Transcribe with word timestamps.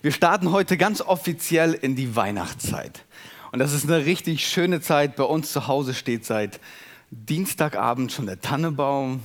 Wir 0.00 0.12
starten 0.12 0.52
heute 0.52 0.76
ganz 0.76 1.00
offiziell 1.00 1.74
in 1.74 1.96
die 1.96 2.14
Weihnachtszeit. 2.14 3.04
Und 3.50 3.58
das 3.58 3.72
ist 3.72 3.84
eine 3.84 4.04
richtig 4.04 4.46
schöne 4.46 4.80
Zeit. 4.80 5.16
Bei 5.16 5.24
uns 5.24 5.50
zu 5.50 5.66
Hause 5.66 5.92
steht 5.92 6.24
seit 6.24 6.60
Dienstagabend 7.10 8.12
schon 8.12 8.26
der 8.26 8.40
Tannebaum, 8.40 9.24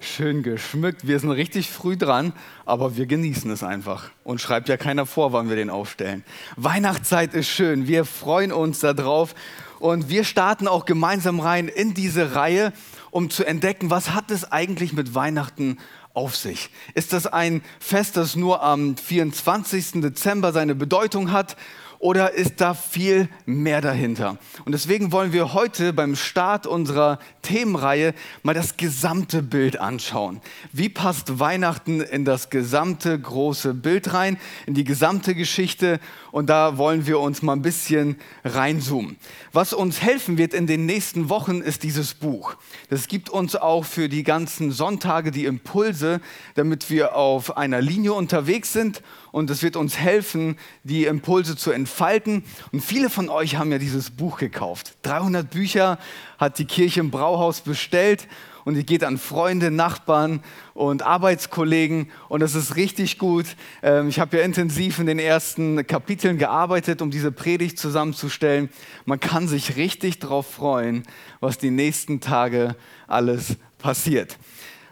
schön 0.00 0.42
geschmückt. 0.42 1.06
Wir 1.06 1.20
sind 1.20 1.30
richtig 1.30 1.70
früh 1.70 1.96
dran, 1.96 2.32
aber 2.66 2.96
wir 2.96 3.06
genießen 3.06 3.52
es 3.52 3.62
einfach. 3.62 4.10
Und 4.24 4.40
schreibt 4.40 4.68
ja 4.68 4.76
keiner 4.76 5.06
vor, 5.06 5.32
wann 5.32 5.48
wir 5.48 5.54
den 5.54 5.70
aufstellen. 5.70 6.24
Weihnachtszeit 6.56 7.32
ist 7.32 7.48
schön. 7.48 7.86
Wir 7.86 8.04
freuen 8.04 8.50
uns 8.50 8.80
darauf. 8.80 9.36
Und 9.78 10.08
wir 10.08 10.24
starten 10.24 10.66
auch 10.66 10.86
gemeinsam 10.86 11.38
rein 11.38 11.68
in 11.68 11.94
diese 11.94 12.34
Reihe, 12.34 12.72
um 13.12 13.30
zu 13.30 13.44
entdecken, 13.44 13.90
was 13.90 14.12
hat 14.12 14.32
es 14.32 14.50
eigentlich 14.50 14.92
mit 14.92 15.14
Weihnachten 15.14 15.78
auf 16.20 16.36
sich? 16.36 16.68
Ist 16.94 17.14
das 17.14 17.26
ein 17.26 17.62
Fest, 17.80 18.18
das 18.18 18.36
nur 18.36 18.62
am 18.62 18.96
24. 18.96 20.02
Dezember 20.02 20.52
seine 20.52 20.74
Bedeutung 20.74 21.32
hat? 21.32 21.56
Oder 22.00 22.32
ist 22.32 22.62
da 22.62 22.72
viel 22.72 23.28
mehr 23.44 23.82
dahinter? 23.82 24.38
Und 24.64 24.72
deswegen 24.72 25.12
wollen 25.12 25.34
wir 25.34 25.52
heute 25.52 25.92
beim 25.92 26.16
Start 26.16 26.66
unserer 26.66 27.18
Themenreihe 27.42 28.14
mal 28.42 28.54
das 28.54 28.78
gesamte 28.78 29.42
Bild 29.42 29.78
anschauen. 29.78 30.40
Wie 30.72 30.88
passt 30.88 31.40
Weihnachten 31.40 32.00
in 32.00 32.24
das 32.24 32.48
gesamte 32.48 33.20
große 33.20 33.74
Bild 33.74 34.14
rein, 34.14 34.38
in 34.64 34.72
die 34.72 34.84
gesamte 34.84 35.34
Geschichte? 35.34 36.00
Und 36.32 36.48
da 36.48 36.78
wollen 36.78 37.06
wir 37.06 37.20
uns 37.20 37.42
mal 37.42 37.52
ein 37.52 37.60
bisschen 37.60 38.16
reinzoomen. 38.44 39.18
Was 39.52 39.74
uns 39.74 40.00
helfen 40.00 40.38
wird 40.38 40.54
in 40.54 40.66
den 40.66 40.86
nächsten 40.86 41.28
Wochen 41.28 41.60
ist 41.60 41.82
dieses 41.82 42.14
Buch. 42.14 42.54
Das 42.88 43.08
gibt 43.08 43.28
uns 43.28 43.56
auch 43.56 43.84
für 43.84 44.08
die 44.08 44.22
ganzen 44.22 44.70
Sonntage 44.70 45.32
die 45.32 45.44
Impulse, 45.44 46.22
damit 46.54 46.88
wir 46.88 47.14
auf 47.14 47.58
einer 47.58 47.82
Linie 47.82 48.14
unterwegs 48.14 48.72
sind 48.72 49.02
und 49.32 49.50
es 49.50 49.62
wird 49.62 49.76
uns 49.76 49.96
helfen, 49.98 50.56
die 50.84 51.04
Impulse 51.04 51.56
zu 51.56 51.70
entfalten. 51.70 52.44
Und 52.72 52.82
viele 52.82 53.10
von 53.10 53.28
euch 53.28 53.56
haben 53.56 53.72
ja 53.72 53.78
dieses 53.78 54.10
Buch 54.10 54.38
gekauft. 54.38 54.96
300 55.02 55.50
Bücher 55.50 55.98
hat 56.38 56.58
die 56.58 56.64
Kirche 56.64 57.00
im 57.00 57.10
Brauhaus 57.10 57.60
bestellt 57.60 58.26
und 58.64 58.74
die 58.74 58.84
geht 58.84 59.04
an 59.04 59.18
Freunde, 59.18 59.70
Nachbarn 59.70 60.42
und 60.74 61.02
Arbeitskollegen 61.02 62.10
und 62.28 62.40
das 62.40 62.54
ist 62.54 62.76
richtig 62.76 63.18
gut. 63.18 63.46
Ähm, 63.82 64.08
ich 64.08 64.20
habe 64.20 64.38
ja 64.38 64.44
intensiv 64.44 64.98
in 64.98 65.06
den 65.06 65.18
ersten 65.18 65.86
Kapiteln 65.86 66.38
gearbeitet, 66.38 67.02
um 67.02 67.10
diese 67.10 67.32
Predigt 67.32 67.78
zusammenzustellen. 67.78 68.68
Man 69.04 69.20
kann 69.20 69.48
sich 69.48 69.76
richtig 69.76 70.18
darauf 70.18 70.48
freuen, 70.48 71.04
was 71.40 71.58
die 71.58 71.70
nächsten 71.70 72.20
Tage 72.20 72.76
alles 73.06 73.56
passiert. 73.78 74.36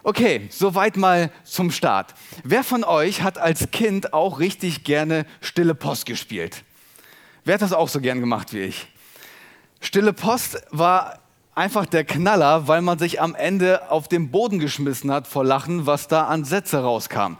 Okay, 0.09 0.49
soweit 0.51 0.97
mal 0.97 1.31
zum 1.45 1.71
Start. 1.71 2.15
Wer 2.43 2.65
von 2.65 2.83
euch 2.83 3.21
hat 3.21 3.37
als 3.37 3.71
Kind 3.71 4.15
auch 4.15 4.41
richtig 4.41 4.83
gerne 4.83 5.27
Stille 5.43 5.75
Post 5.75 6.07
gespielt? 6.07 6.65
Wer 7.45 7.57
hat 7.57 7.61
das 7.61 7.75
auch 7.75 7.91
so 7.91 8.01
gern 8.01 8.19
gemacht 8.19 8.55
wie 8.55 8.61
ich? 8.61 8.87
Stille 9.83 10.15
Post 10.15 10.63
war 10.71 11.19
einfach 11.55 11.85
der 11.85 12.05
Knaller, 12.05 12.67
weil 12.69 12.81
man 12.81 12.99
sich 12.99 13.21
am 13.21 13.35
Ende 13.35 13.91
auf 13.91 14.09
den 14.09 14.31
Boden 14.31 14.61
geschmissen 14.61 15.13
hat 15.13 15.27
vor 15.27 15.45
Lachen, 15.45 15.85
was 15.85 16.09
da 16.09 16.25
an 16.25 16.45
Sätze 16.45 16.79
rauskam. 16.79 17.37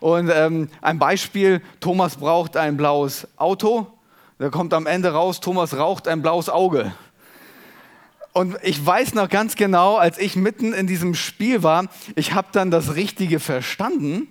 Und 0.00 0.32
ähm, 0.34 0.68
ein 0.82 0.98
Beispiel, 0.98 1.62
Thomas 1.78 2.16
braucht 2.16 2.56
ein 2.56 2.76
blaues 2.76 3.28
Auto, 3.36 3.86
da 4.40 4.48
kommt 4.48 4.74
am 4.74 4.88
Ende 4.88 5.12
raus, 5.12 5.38
Thomas 5.38 5.76
raucht 5.76 6.08
ein 6.08 6.22
blaues 6.22 6.48
Auge. 6.48 6.92
Und 8.32 8.56
ich 8.62 8.84
weiß 8.84 9.14
noch 9.14 9.28
ganz 9.28 9.56
genau, 9.56 9.96
als 9.96 10.18
ich 10.18 10.36
mitten 10.36 10.72
in 10.72 10.86
diesem 10.86 11.14
Spiel 11.14 11.62
war, 11.62 11.88
ich 12.14 12.32
habe 12.32 12.48
dann 12.52 12.70
das 12.70 12.94
Richtige 12.94 13.40
verstanden, 13.40 14.28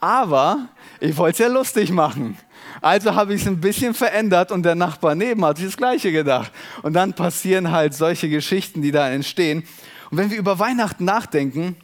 aber 0.00 0.68
ich 1.00 1.16
wollte 1.16 1.32
es 1.32 1.38
ja 1.38 1.52
lustig 1.52 1.90
machen. 1.90 2.38
Also 2.80 3.16
habe 3.16 3.34
ich 3.34 3.42
es 3.42 3.48
ein 3.48 3.60
bisschen 3.60 3.94
verändert 3.94 4.52
und 4.52 4.62
der 4.62 4.76
Nachbar 4.76 5.16
neben 5.16 5.44
hat 5.44 5.56
sich 5.56 5.66
das 5.66 5.76
Gleiche 5.76 6.12
gedacht. 6.12 6.52
Und 6.82 6.92
dann 6.92 7.14
passieren 7.14 7.72
halt 7.72 7.94
solche 7.94 8.28
Geschichten, 8.28 8.82
die 8.82 8.92
da 8.92 9.10
entstehen. 9.10 9.64
Und 10.10 10.18
wenn 10.18 10.30
wir 10.30 10.38
über 10.38 10.60
Weihnachten 10.60 11.04
nachdenken, 11.04 11.76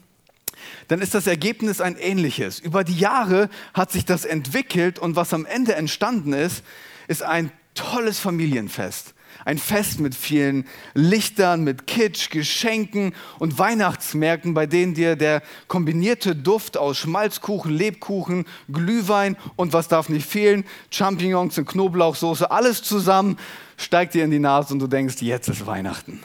dann 0.86 1.00
ist 1.00 1.14
das 1.14 1.26
Ergebnis 1.26 1.80
ein 1.80 1.96
ähnliches. 1.96 2.60
Über 2.60 2.84
die 2.84 2.96
Jahre 2.96 3.50
hat 3.72 3.90
sich 3.90 4.04
das 4.04 4.24
entwickelt 4.24 4.98
und 4.98 5.16
was 5.16 5.34
am 5.34 5.46
Ende 5.46 5.74
entstanden 5.74 6.32
ist, 6.32 6.62
ist 7.08 7.22
ein 7.22 7.50
tolles 7.74 8.20
Familienfest. 8.20 9.13
Ein 9.44 9.58
Fest 9.58 10.00
mit 10.00 10.14
vielen 10.14 10.66
Lichtern, 10.94 11.64
mit 11.64 11.86
Kitsch, 11.86 12.30
Geschenken 12.30 13.14
und 13.38 13.58
Weihnachtsmärkten, 13.58 14.54
bei 14.54 14.66
denen 14.66 14.94
dir 14.94 15.16
der 15.16 15.42
kombinierte 15.68 16.34
Duft 16.34 16.76
aus 16.76 16.98
Schmalzkuchen, 16.98 17.70
Lebkuchen, 17.70 18.46
Glühwein 18.72 19.36
und 19.56 19.72
was 19.72 19.88
darf 19.88 20.08
nicht 20.08 20.26
fehlen, 20.26 20.64
Champignons 20.90 21.58
und 21.58 21.66
Knoblauchsoße, 21.66 22.50
alles 22.50 22.82
zusammen 22.82 23.36
steigt 23.76 24.14
dir 24.14 24.24
in 24.24 24.30
die 24.30 24.38
Nase 24.38 24.72
und 24.72 24.80
du 24.80 24.86
denkst, 24.86 25.16
jetzt 25.20 25.48
ist 25.48 25.66
Weihnachten. 25.66 26.20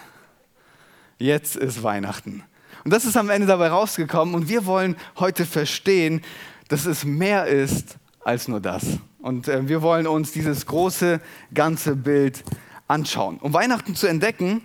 Jetzt 1.18 1.56
ist 1.56 1.84
Weihnachten. 1.84 2.44
Und 2.86 2.94
das 2.94 3.06
ist 3.06 3.18
am 3.18 3.30
Ende 3.30 3.48
dabei 3.48 3.68
rausgekommen 3.68 4.36
und 4.36 4.48
wir 4.48 4.66
wollen 4.66 4.96
heute 5.18 5.46
verstehen, 5.46 6.22
dass 6.70 6.86
es 6.86 7.04
mehr 7.04 7.48
ist 7.48 7.98
als 8.24 8.48
nur 8.48 8.62
das. 8.62 8.84
Und 9.22 9.48
äh, 9.48 9.68
wir 9.68 9.82
wollen 9.82 10.08
uns 10.08 10.32
dieses 10.32 10.66
große, 10.66 11.20
ganze 11.54 11.96
Bild 11.96 12.44
anschauen. 12.90 13.38
Um 13.38 13.54
Weihnachten 13.54 13.96
zu 13.96 14.08
entdecken, 14.08 14.62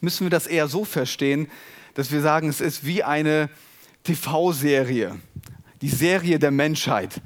müssen 0.00 0.24
wir 0.24 0.30
das 0.30 0.46
eher 0.46 0.68
so 0.68 0.84
verstehen, 0.84 1.48
dass 1.94 2.10
wir 2.10 2.22
sagen, 2.22 2.48
es 2.48 2.60
ist 2.60 2.86
wie 2.86 3.02
eine 3.02 3.50
TV-Serie, 4.04 5.20
die 5.82 5.90
Serie 5.90 6.38
der 6.38 6.50
Menschheit. 6.50 7.20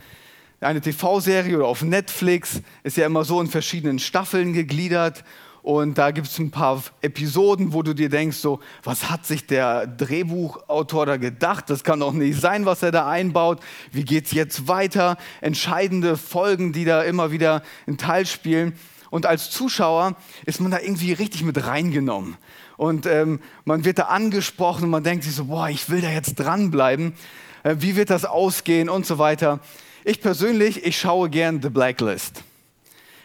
Eine 0.60 0.81
TV-Serie 0.81 1.56
oder 1.56 1.66
auf 1.66 1.82
Netflix 1.82 2.62
ist 2.82 2.97
ja 2.97 3.06
immer 3.06 3.25
so 3.25 3.41
in 3.41 3.47
verschiedenen 3.47 3.99
Staffeln 3.99 4.53
gegliedert 4.53 5.22
und 5.66 5.99
da 5.99 6.12
gibt 6.12 6.28
es 6.28 6.38
ein 6.38 6.53
paar 6.53 6.81
Episoden, 7.03 7.72
wo 7.72 7.83
du 7.83 7.93
dir 7.93 8.09
denkst, 8.09 8.37
so, 8.37 8.60
was 8.84 9.10
hat 9.10 9.27
sich 9.27 9.48
der 9.48 9.87
Drehbuchautor 9.87 11.06
da 11.06 11.16
gedacht? 11.16 11.69
Das 11.69 11.83
kann 11.83 11.98
doch 11.98 12.12
nicht 12.12 12.41
sein, 12.41 12.66
was 12.66 12.84
er 12.84 12.93
da 12.93 13.09
einbaut. 13.09 13.60
Wie 13.91 14.04
geht 14.04 14.27
es 14.27 14.33
jetzt 14.33 14.69
weiter? 14.69 15.16
Entscheidende 15.41 16.16
Folgen, 16.16 16.72
die 16.72 16.84
da 16.84 17.03
immer 17.03 17.33
wieder 17.33 17.62
einen 17.88 17.98
Teil 17.98 18.27
spielen. 18.27 18.78
Und 19.11 19.27
als 19.27 19.50
Zuschauer 19.50 20.17
ist 20.44 20.61
man 20.61 20.71
da 20.71 20.81
irgendwie 20.81 21.12
richtig 21.12 21.43
mit 21.43 21.67
reingenommen. 21.67 22.37
Und 22.77 23.06
ähm, 23.06 23.41
man 23.65 23.84
wird 23.84 23.99
da 23.99 24.05
angesprochen 24.05 24.84
und 24.84 24.91
man 24.91 25.05
denkt 25.05 25.25
sich 25.25 25.34
so, 25.34 25.47
boah, 25.47 25.69
ich 25.69 25.89
will 25.89 26.00
da 26.00 26.11
jetzt 26.11 26.34
dranbleiben. 26.34 27.15
Äh, 27.62 27.77
wie 27.78 27.97
wird 27.97 28.11
das 28.11 28.25
ausgehen 28.25 28.89
und 28.89 29.06
so 29.06 29.19
weiter. 29.19 29.61
Ich 30.05 30.21
persönlich, 30.21 30.84
ich 30.84 30.99
schaue 30.99 31.31
gern 31.31 31.61
The 31.62 31.69
Blacklist. 31.69 32.43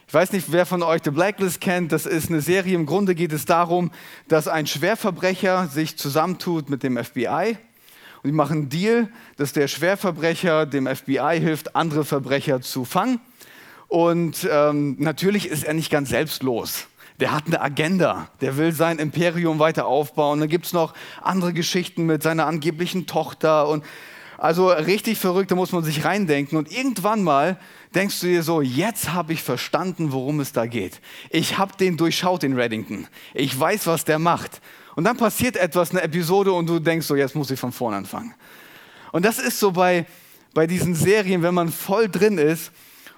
Ich 0.08 0.14
weiß 0.14 0.34
nicht, 0.34 0.52
wer 0.52 0.66
von 0.66 0.84
euch 0.84 1.02
The 1.06 1.12
Blacklist 1.12 1.62
kennt. 1.62 1.92
Das 1.92 2.06
ist 2.06 2.30
eine 2.30 2.42
Serie. 2.42 2.76
Im 2.76 2.86
Grunde 2.86 3.16
geht 3.16 3.32
es 3.32 3.46
darum, 3.46 3.92
dass 4.28 4.48
ein 4.48 4.68
Schwerverbrecher 4.68 5.68
sich 5.68 5.98
zusammentut 5.98 6.70
mit 6.70 6.84
dem 6.84 7.02
FBI. 7.02 7.58
Und 8.22 8.28
die 8.28 8.32
machen 8.34 8.58
einen 8.58 8.70
Deal, 8.70 9.08
dass 9.38 9.54
der 9.54 9.68
Schwerverbrecher 9.68 10.66
dem 10.66 10.88
FBI 10.88 11.40
hilft, 11.40 11.76
andere 11.76 12.04
Verbrecher 12.04 12.62
zu 12.62 12.84
fangen. 12.84 13.20
Und 13.92 14.48
ähm, 14.50 14.96
natürlich 15.00 15.50
ist 15.50 15.66
er 15.66 15.74
nicht 15.74 15.92
ganz 15.92 16.08
selbstlos. 16.08 16.88
Der 17.20 17.34
hat 17.34 17.48
eine 17.48 17.60
Agenda, 17.60 18.30
der 18.40 18.56
will 18.56 18.72
sein 18.72 19.00
Imperium 19.00 19.60
weiter 19.60 19.86
aufbauen. 19.86 20.40
Dann 20.40 20.48
gibt 20.48 20.66
es 20.66 20.72
noch 20.72 20.94
andere 21.22 21.52
Geschichten 21.52 22.06
mit 22.06 22.24
seiner 22.24 22.46
angeblichen 22.46 23.06
Tochter. 23.06 23.68
Und 23.68 23.84
also 24.38 24.70
richtig 24.70 25.20
verrückt, 25.20 25.52
da 25.52 25.56
muss 25.56 25.74
man 25.74 25.84
sich 25.84 26.06
reindenken. 26.06 26.58
Und 26.58 26.72
irgendwann 26.72 27.22
mal 27.22 27.58
denkst 27.94 28.22
du 28.22 28.28
dir 28.28 28.44
so, 28.44 28.62
jetzt 28.62 29.12
habe 29.12 29.34
ich 29.34 29.44
verstanden, 29.44 30.14
worum 30.14 30.40
es 30.40 30.54
da 30.54 30.68
geht. 30.68 31.02
Ich 31.30 31.58
habe 31.58 31.76
den 31.76 31.98
durchschaut, 31.98 32.44
den 32.44 32.54
Reddington. 32.54 33.10
Ich 33.34 33.60
weiß, 33.60 33.88
was 33.88 34.06
der 34.06 34.20
macht. 34.20 34.62
Und 34.96 35.04
dann 35.04 35.18
passiert 35.18 35.58
etwas, 35.58 35.92
eine 35.92 36.02
Episode, 36.02 36.54
und 36.54 36.66
du 36.68 36.80
denkst 36.80 37.08
so, 37.08 37.18
jetzt 37.18 37.36
muss 37.36 37.52
ich 37.52 37.60
von 37.60 37.74
vorne 37.74 37.98
anfangen. 37.98 38.34
Und 39.12 39.26
das 39.26 39.38
ist 39.38 39.60
so 39.60 39.74
bei, 39.74 40.06
bei 40.54 40.66
diesen 40.66 40.96
Serien, 40.96 41.44
wenn 41.44 41.54
man 41.54 41.68
voll 41.68 42.08
drin 42.08 42.38
ist, 42.38 42.72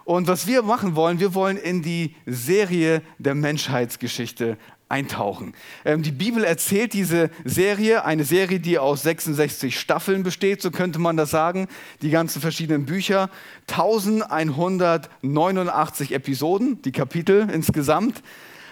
und 0.06 0.28
was 0.28 0.48
wir 0.48 0.64
machen 0.64 0.96
wollen, 0.96 1.20
wir 1.20 1.34
wollen 1.34 1.58
in 1.58 1.82
die 1.82 2.16
Serie 2.26 3.02
der 3.20 3.36
Menschheitsgeschichte 3.36 4.58
eintauchen. 4.90 5.54
Ähm, 5.86 6.04
die 6.04 6.12
Bibel 6.12 6.44
erzählt 6.44 6.92
diese 6.94 7.30
Serie, 7.44 8.06
eine 8.06 8.26
Serie, 8.26 8.60
die 8.60 8.78
aus 8.78 9.02
66 9.04 9.80
Staffeln 9.80 10.22
besteht, 10.24 10.62
so 10.62 10.70
könnte 10.72 11.00
man 11.00 11.16
das 11.18 11.32
sagen, 11.32 11.68
die 12.02 12.12
ganzen 12.12 12.42
verschiedenen 12.42 12.86
Bücher, 12.86 13.30
1189 13.72 16.12
Episoden, 16.12 16.82
die 16.84 16.92
Kapitel 16.92 17.50
insgesamt 17.50 18.22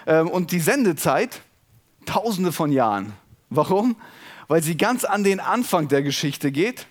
ähm, 0.05 0.27
und 0.27 0.51
die 0.51 0.59
Sendezeit, 0.59 1.41
tausende 2.05 2.51
von 2.51 2.71
Jahren. 2.71 3.13
Warum? 3.49 3.95
Weil 4.47 4.61
sie 4.61 4.77
ganz 4.77 5.05
an 5.05 5.23
den 5.23 5.39
Anfang 5.39 5.87
der 5.87 6.03
Geschichte 6.03 6.51
geht 6.51 6.85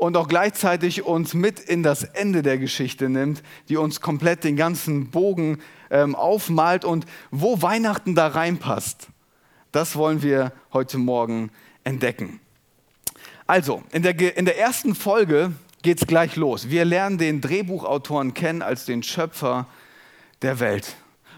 und 0.00 0.16
auch 0.16 0.28
gleichzeitig 0.28 1.02
uns 1.02 1.34
mit 1.34 1.60
in 1.60 1.82
das 1.82 2.04
Ende 2.04 2.40
der 2.40 2.56
Geschichte 2.56 3.10
nimmt, 3.10 3.42
die 3.68 3.76
uns 3.76 4.00
komplett 4.00 4.44
den 4.44 4.56
ganzen 4.56 5.10
Bogen 5.10 5.58
ähm, 5.90 6.14
aufmalt 6.14 6.86
und 6.86 7.04
wo 7.30 7.60
Weihnachten 7.60 8.14
da 8.14 8.28
reinpasst. 8.28 9.08
Das 9.72 9.96
wollen 9.96 10.22
wir 10.22 10.52
heute 10.72 10.96
Morgen 10.96 11.50
entdecken. 11.84 12.40
Also, 13.46 13.82
in 13.92 14.02
der, 14.02 14.38
in 14.38 14.46
der 14.46 14.58
ersten 14.58 14.94
Folge 14.94 15.52
geht 15.82 16.00
es 16.00 16.06
gleich 16.06 16.34
los. 16.34 16.70
Wir 16.70 16.86
lernen 16.86 17.18
den 17.18 17.42
Drehbuchautoren 17.42 18.32
kennen 18.32 18.62
als 18.62 18.86
den 18.86 19.02
Schöpfer 19.02 19.66
der 20.40 20.60
Welt. 20.60 20.96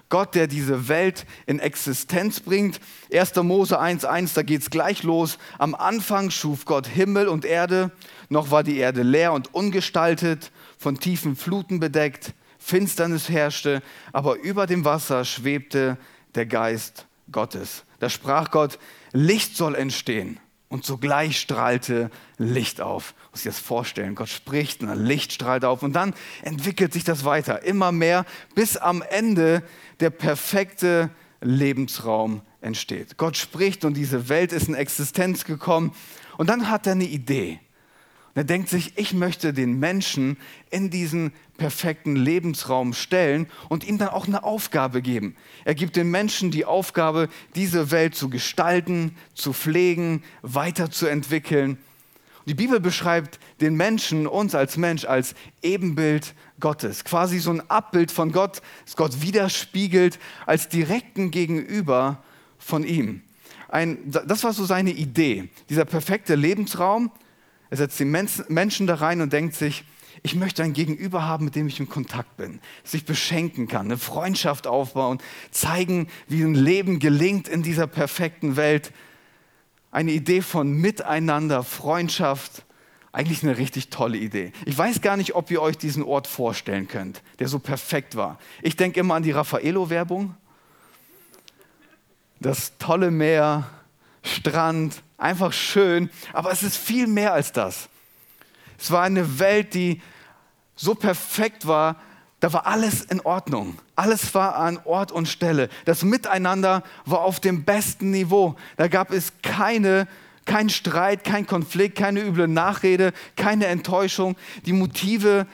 Gott, 0.08 0.36
der 0.36 0.46
diese 0.46 0.86
Welt 0.86 1.26
in 1.46 1.58
Existenz 1.58 2.38
bringt. 2.38 2.80
1. 3.12 3.34
Mose 3.42 3.80
1.1, 3.80 4.34
da 4.34 4.42
geht 4.42 4.62
es 4.62 4.70
gleich 4.70 5.02
los. 5.02 5.38
Am 5.58 5.74
Anfang 5.74 6.30
schuf 6.30 6.64
Gott 6.64 6.86
Himmel 6.86 7.26
und 7.26 7.44
Erde. 7.44 7.90
Noch 8.32 8.50
war 8.50 8.62
die 8.62 8.78
Erde 8.78 9.02
leer 9.02 9.34
und 9.34 9.52
ungestaltet, 9.52 10.52
von 10.78 10.98
tiefen 10.98 11.36
Fluten 11.36 11.80
bedeckt. 11.80 12.32
Finsternis 12.58 13.28
herrschte, 13.28 13.82
aber 14.10 14.36
über 14.36 14.66
dem 14.66 14.86
Wasser 14.86 15.26
schwebte 15.26 15.98
der 16.34 16.46
Geist 16.46 17.06
Gottes. 17.30 17.84
Da 17.98 18.08
sprach 18.08 18.50
Gott, 18.50 18.78
Licht 19.12 19.54
soll 19.54 19.74
entstehen. 19.74 20.40
Und 20.70 20.86
sogleich 20.86 21.38
strahlte 21.38 22.10
Licht 22.38 22.80
auf. 22.80 23.14
Muss 23.32 23.40
ich 23.40 23.52
das 23.52 23.58
vorstellen? 23.58 24.14
Gott 24.14 24.30
spricht 24.30 24.82
und 24.82 25.04
Licht 25.04 25.34
strahlt 25.34 25.66
auf. 25.66 25.82
Und 25.82 25.92
dann 25.92 26.14
entwickelt 26.40 26.94
sich 26.94 27.04
das 27.04 27.26
weiter, 27.26 27.62
immer 27.64 27.92
mehr, 27.92 28.24
bis 28.54 28.78
am 28.78 29.02
Ende 29.02 29.62
der 30.00 30.08
perfekte 30.08 31.10
Lebensraum 31.42 32.40
entsteht. 32.62 33.18
Gott 33.18 33.36
spricht 33.36 33.84
und 33.84 33.92
diese 33.94 34.30
Welt 34.30 34.52
ist 34.52 34.68
in 34.68 34.74
Existenz 34.74 35.44
gekommen. 35.44 35.94
Und 36.38 36.46
dann 36.46 36.70
hat 36.70 36.86
er 36.86 36.92
eine 36.92 37.04
Idee. 37.04 37.60
Und 38.34 38.40
er 38.40 38.44
denkt 38.44 38.70
sich, 38.70 38.96
ich 38.96 39.12
möchte 39.12 39.52
den 39.52 39.78
Menschen 39.78 40.38
in 40.70 40.88
diesen 40.88 41.32
perfekten 41.58 42.16
Lebensraum 42.16 42.94
stellen 42.94 43.46
und 43.68 43.84
ihm 43.84 43.98
dann 43.98 44.08
auch 44.08 44.26
eine 44.26 44.42
Aufgabe 44.42 45.02
geben. 45.02 45.36
Er 45.66 45.74
gibt 45.74 45.96
den 45.96 46.10
Menschen 46.10 46.50
die 46.50 46.64
Aufgabe, 46.64 47.28
diese 47.54 47.90
Welt 47.90 48.14
zu 48.14 48.30
gestalten, 48.30 49.16
zu 49.34 49.52
pflegen, 49.52 50.24
weiterzuentwickeln. 50.40 51.76
Die 52.46 52.54
Bibel 52.54 52.80
beschreibt 52.80 53.38
den 53.60 53.76
Menschen, 53.76 54.26
uns 54.26 54.54
als 54.54 54.78
Mensch, 54.78 55.04
als 55.04 55.34
Ebenbild 55.62 56.34
Gottes. 56.58 57.04
Quasi 57.04 57.38
so 57.38 57.50
ein 57.50 57.70
Abbild 57.70 58.10
von 58.10 58.32
Gott, 58.32 58.62
das 58.86 58.96
Gott 58.96 59.20
widerspiegelt, 59.20 60.18
als 60.46 60.70
direkten 60.70 61.30
Gegenüber 61.30 62.22
von 62.58 62.82
ihm. 62.82 63.22
Ein, 63.68 63.98
das 64.10 64.42
war 64.42 64.52
so 64.52 64.64
seine 64.64 64.90
Idee, 64.90 65.50
dieser 65.68 65.84
perfekte 65.84 66.34
Lebensraum, 66.34 67.10
er 67.72 67.78
setzt 67.78 67.98
die 67.98 68.04
Menschen 68.04 68.86
da 68.86 68.96
rein 68.96 69.22
und 69.22 69.32
denkt 69.32 69.54
sich, 69.54 69.84
ich 70.22 70.34
möchte 70.34 70.62
ein 70.62 70.74
Gegenüber 70.74 71.22
haben, 71.22 71.46
mit 71.46 71.54
dem 71.54 71.68
ich 71.68 71.80
in 71.80 71.88
Kontakt 71.88 72.36
bin, 72.36 72.60
sich 72.84 73.06
beschenken 73.06 73.66
kann, 73.66 73.86
eine 73.86 73.96
Freundschaft 73.96 74.66
aufbauen, 74.66 75.22
zeigen, 75.52 76.08
wie 76.28 76.42
ein 76.42 76.54
Leben 76.54 76.98
gelingt 76.98 77.48
in 77.48 77.62
dieser 77.62 77.86
perfekten 77.86 78.56
Welt. 78.56 78.92
Eine 79.90 80.12
Idee 80.12 80.42
von 80.42 80.70
Miteinander, 80.70 81.64
Freundschaft, 81.64 82.66
eigentlich 83.10 83.42
eine 83.42 83.56
richtig 83.56 83.88
tolle 83.88 84.18
Idee. 84.18 84.52
Ich 84.66 84.76
weiß 84.76 85.00
gar 85.00 85.16
nicht, 85.16 85.34
ob 85.34 85.50
ihr 85.50 85.62
euch 85.62 85.78
diesen 85.78 86.02
Ort 86.02 86.26
vorstellen 86.26 86.88
könnt, 86.88 87.22
der 87.38 87.48
so 87.48 87.58
perfekt 87.58 88.16
war. 88.16 88.38
Ich 88.60 88.76
denke 88.76 89.00
immer 89.00 89.14
an 89.14 89.22
die 89.22 89.30
Raffaello-Werbung. 89.30 90.34
Das 92.38 92.76
tolle 92.76 93.10
Meer, 93.10 93.66
Strand, 94.22 95.02
einfach 95.22 95.52
schön, 95.52 96.10
aber 96.32 96.50
es 96.50 96.62
ist 96.62 96.76
viel 96.76 97.06
mehr 97.06 97.32
als 97.32 97.52
das. 97.52 97.88
Es 98.78 98.90
war 98.90 99.02
eine 99.02 99.38
Welt, 99.38 99.74
die 99.74 100.02
so 100.74 100.94
perfekt 100.94 101.66
war, 101.66 101.96
da 102.40 102.52
war 102.52 102.66
alles 102.66 103.02
in 103.02 103.20
Ordnung. 103.20 103.78
Alles 103.94 104.34
war 104.34 104.56
an 104.56 104.80
Ort 104.84 105.12
und 105.12 105.28
Stelle. 105.28 105.68
Das 105.84 106.02
Miteinander 106.02 106.82
war 107.04 107.20
auf 107.20 107.38
dem 107.38 107.62
besten 107.62 108.10
Niveau. 108.10 108.56
Da 108.76 108.88
gab 108.88 109.12
es 109.12 109.32
keine, 109.42 110.08
kein 110.44 110.68
Streit, 110.68 111.22
kein 111.22 111.46
Konflikt, 111.46 111.96
keine 111.96 112.20
üble 112.20 112.48
Nachrede, 112.48 113.12
keine 113.36 113.66
Enttäuschung. 113.66 114.34
Die 114.66 114.72
Motive 114.72 115.46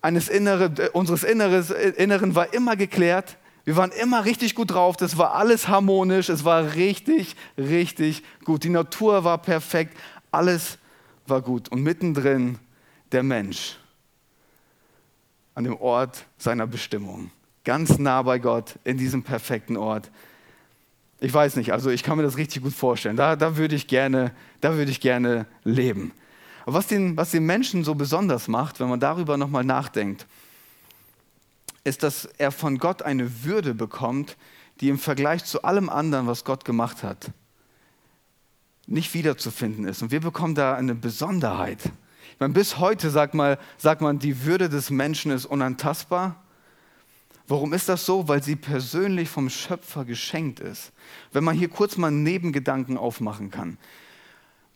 eines 0.00 0.28
Innere, 0.28 0.90
unseres 0.92 1.24
Inneres, 1.24 1.70
Inneren 1.70 2.36
war 2.36 2.54
immer 2.54 2.76
geklärt. 2.76 3.36
Wir 3.68 3.76
waren 3.76 3.92
immer 3.92 4.24
richtig 4.24 4.54
gut 4.54 4.70
drauf, 4.70 4.96
das 4.96 5.18
war 5.18 5.34
alles 5.34 5.68
harmonisch, 5.68 6.30
es 6.30 6.42
war 6.42 6.74
richtig, 6.74 7.36
richtig 7.58 8.22
gut. 8.46 8.64
Die 8.64 8.70
Natur 8.70 9.24
war 9.24 9.36
perfekt, 9.36 9.94
alles 10.30 10.78
war 11.26 11.42
gut. 11.42 11.68
Und 11.68 11.82
mittendrin 11.82 12.58
der 13.12 13.22
Mensch 13.22 13.76
an 15.54 15.64
dem 15.64 15.76
Ort 15.76 16.24
seiner 16.38 16.66
Bestimmung, 16.66 17.30
ganz 17.62 17.98
nah 17.98 18.22
bei 18.22 18.38
Gott, 18.38 18.78
in 18.84 18.96
diesem 18.96 19.22
perfekten 19.22 19.76
Ort. 19.76 20.10
Ich 21.20 21.34
weiß 21.34 21.56
nicht, 21.56 21.70
also 21.74 21.90
ich 21.90 22.02
kann 22.02 22.16
mir 22.16 22.24
das 22.24 22.38
richtig 22.38 22.62
gut 22.62 22.72
vorstellen. 22.72 23.16
Da, 23.16 23.36
da 23.36 23.58
würde 23.58 23.74
ich, 23.74 23.86
gerne, 23.86 24.32
würd 24.62 24.88
ich 24.88 25.02
gerne 25.02 25.44
leben. 25.64 26.12
Aber 26.64 26.72
was 26.72 26.86
den, 26.86 27.18
was 27.18 27.32
den 27.32 27.44
Menschen 27.44 27.84
so 27.84 27.94
besonders 27.94 28.48
macht, 28.48 28.80
wenn 28.80 28.88
man 28.88 28.98
darüber 28.98 29.36
nochmal 29.36 29.64
nachdenkt, 29.64 30.26
ist, 31.88 32.02
dass 32.02 32.26
er 32.38 32.52
von 32.52 32.78
Gott 32.78 33.02
eine 33.02 33.44
Würde 33.44 33.74
bekommt, 33.74 34.36
die 34.80 34.88
im 34.88 34.98
Vergleich 34.98 35.44
zu 35.44 35.62
allem 35.62 35.88
anderen, 35.88 36.26
was 36.26 36.44
Gott 36.44 36.64
gemacht 36.64 37.02
hat, 37.02 37.30
nicht 38.86 39.14
wiederzufinden 39.14 39.84
ist. 39.84 40.02
Und 40.02 40.10
wir 40.10 40.20
bekommen 40.20 40.54
da 40.54 40.74
eine 40.74 40.94
Besonderheit. 40.94 41.84
Ich 42.32 42.40
meine, 42.40 42.54
bis 42.54 42.78
heute 42.78 43.10
sagt, 43.10 43.34
mal, 43.34 43.58
sagt 43.76 44.00
man, 44.00 44.18
die 44.18 44.44
Würde 44.44 44.68
des 44.68 44.90
Menschen 44.90 45.32
ist 45.32 45.46
unantastbar. 45.46 46.36
Warum 47.48 47.72
ist 47.72 47.88
das 47.88 48.06
so? 48.06 48.28
Weil 48.28 48.42
sie 48.42 48.56
persönlich 48.56 49.28
vom 49.28 49.50
Schöpfer 49.50 50.04
geschenkt 50.04 50.60
ist. 50.60 50.92
Wenn 51.32 51.44
man 51.44 51.56
hier 51.56 51.68
kurz 51.68 51.96
mal 51.96 52.10
Nebengedanken 52.10 52.96
aufmachen 52.96 53.50
kann. 53.50 53.78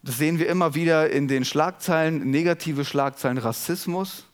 Das 0.03 0.19
sehen 0.19 0.41
wir 0.41 0.49
immer 0.49 0.75
wieder 0.75 1.11
in 1.11 1.29
den 1.29 1.45
Schlagzeilen, 1.45 2.31
negative 2.31 2.85
Schlagzeilen, 2.85 3.39
Rassismus, 3.39 4.27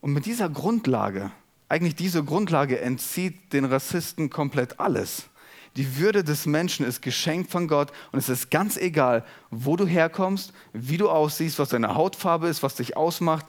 und 0.00 0.12
mit 0.12 0.26
dieser 0.26 0.48
Grundlage, 0.48 1.30
eigentlich 1.68 1.94
diese 1.94 2.24
Grundlage 2.24 2.80
entzieht 2.80 3.52
den 3.52 3.64
Rassisten 3.64 4.30
komplett 4.30 4.80
alles. 4.80 5.28
Die 5.76 5.98
Würde 5.98 6.24
des 6.24 6.46
Menschen 6.46 6.86
ist 6.86 7.02
geschenkt 7.02 7.50
von 7.50 7.68
Gott 7.68 7.92
und 8.10 8.18
es 8.18 8.28
ist 8.28 8.50
ganz 8.50 8.76
egal, 8.76 9.24
wo 9.50 9.76
du 9.76 9.86
herkommst, 9.86 10.52
wie 10.72 10.96
du 10.96 11.08
aussiehst, 11.08 11.58
was 11.58 11.68
deine 11.68 11.94
Hautfarbe 11.94 12.48
ist, 12.48 12.62
was 12.62 12.74
dich 12.74 12.96
ausmacht. 12.96 13.46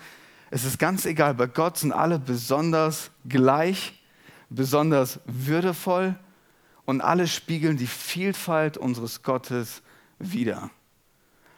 Es 0.51 0.65
ist 0.65 0.79
ganz 0.79 1.05
egal. 1.05 1.33
Bei 1.33 1.47
Gott 1.47 1.77
sind 1.77 1.91
alle 1.91 2.19
besonders 2.19 3.11
gleich, 3.27 4.03
besonders 4.49 5.19
würdevoll 5.25 6.15
und 6.85 7.01
alle 7.01 7.27
spiegeln 7.27 7.77
die 7.77 7.87
Vielfalt 7.87 8.77
unseres 8.77 9.23
Gottes 9.23 9.81
wider. 10.17 10.69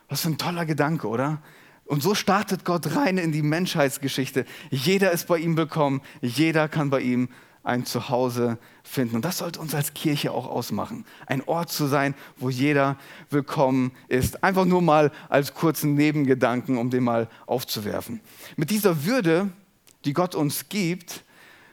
Was 0.09 0.21
für 0.21 0.29
ein 0.29 0.37
toller 0.37 0.65
Gedanke, 0.65 1.07
oder? 1.07 1.41
Und 1.85 2.01
so 2.01 2.15
startet 2.15 2.63
Gott 2.63 2.95
rein 2.95 3.17
in 3.17 3.31
die 3.31 3.41
Menschheitsgeschichte. 3.41 4.45
Jeder 4.69 5.11
ist 5.11 5.27
bei 5.27 5.37
ihm 5.37 5.57
willkommen, 5.57 6.01
jeder 6.21 6.69
kann 6.69 6.89
bei 6.89 7.01
ihm 7.01 7.29
ein 7.63 7.85
Zuhause 7.85 8.57
finden. 8.83 9.17
Und 9.17 9.25
das 9.25 9.37
sollte 9.37 9.59
uns 9.59 9.75
als 9.75 9.93
Kirche 9.93 10.31
auch 10.31 10.47
ausmachen. 10.47 11.05
Ein 11.27 11.43
Ort 11.43 11.71
zu 11.71 11.85
sein, 11.87 12.15
wo 12.37 12.49
jeder 12.49 12.97
willkommen 13.29 13.91
ist. 14.07 14.43
Einfach 14.43 14.65
nur 14.65 14.81
mal 14.81 15.11
als 15.29 15.53
kurzen 15.53 15.93
Nebengedanken, 15.93 16.77
um 16.77 16.89
den 16.89 17.03
mal 17.03 17.27
aufzuwerfen. 17.45 18.21
Mit 18.55 18.71
dieser 18.71 19.05
Würde, 19.05 19.49
die 20.05 20.13
Gott 20.13 20.33
uns 20.33 20.69
gibt, 20.69 21.23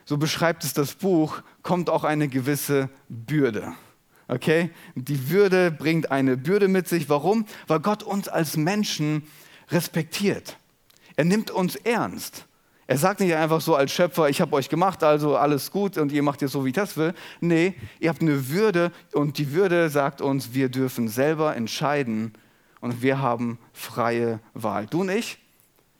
so 0.05 0.17
beschreibt 0.17 0.63
es 0.63 0.73
das 0.73 0.95
Buch, 0.95 1.41
kommt 1.63 1.89
auch 1.89 2.03
eine 2.03 2.27
gewisse 2.27 2.89
Bürde. 3.09 3.73
Okay? 4.27 4.69
Die 4.95 5.29
Würde 5.29 5.71
bringt 5.71 6.11
eine 6.11 6.37
Bürde 6.37 6.67
mit 6.67 6.87
sich. 6.87 7.09
Warum? 7.09 7.45
Weil 7.67 7.79
Gott 7.79 8.03
uns 8.03 8.27
als 8.27 8.57
Menschen 8.57 9.23
respektiert. 9.71 10.57
Er 11.15 11.25
nimmt 11.25 11.51
uns 11.51 11.75
ernst. 11.75 12.45
Er 12.87 12.97
sagt 12.97 13.19
nicht 13.19 13.35
einfach 13.35 13.61
so 13.61 13.75
als 13.75 13.91
Schöpfer, 13.91 14.29
ich 14.29 14.41
habe 14.41 14.55
euch 14.55 14.67
gemacht, 14.67 15.03
also 15.03 15.37
alles 15.37 15.69
gut 15.69 15.97
und 15.99 16.11
ihr 16.11 16.23
macht 16.23 16.41
jetzt 16.41 16.53
so, 16.53 16.65
wie 16.65 16.69
ich 16.69 16.75
das 16.75 16.97
will. 16.97 17.13
Nee, 17.39 17.75
ihr 17.99 18.09
habt 18.09 18.21
eine 18.21 18.49
Würde 18.49 18.91
und 19.13 19.37
die 19.37 19.51
Würde 19.51 19.89
sagt 19.91 20.21
uns, 20.21 20.53
wir 20.55 20.69
dürfen 20.69 21.07
selber 21.07 21.55
entscheiden 21.55 22.33
und 22.81 23.03
wir 23.03 23.21
haben 23.21 23.59
freie 23.73 24.39
Wahl. 24.55 24.87
Du 24.87 25.01
und 25.01 25.09
ich, 25.09 25.37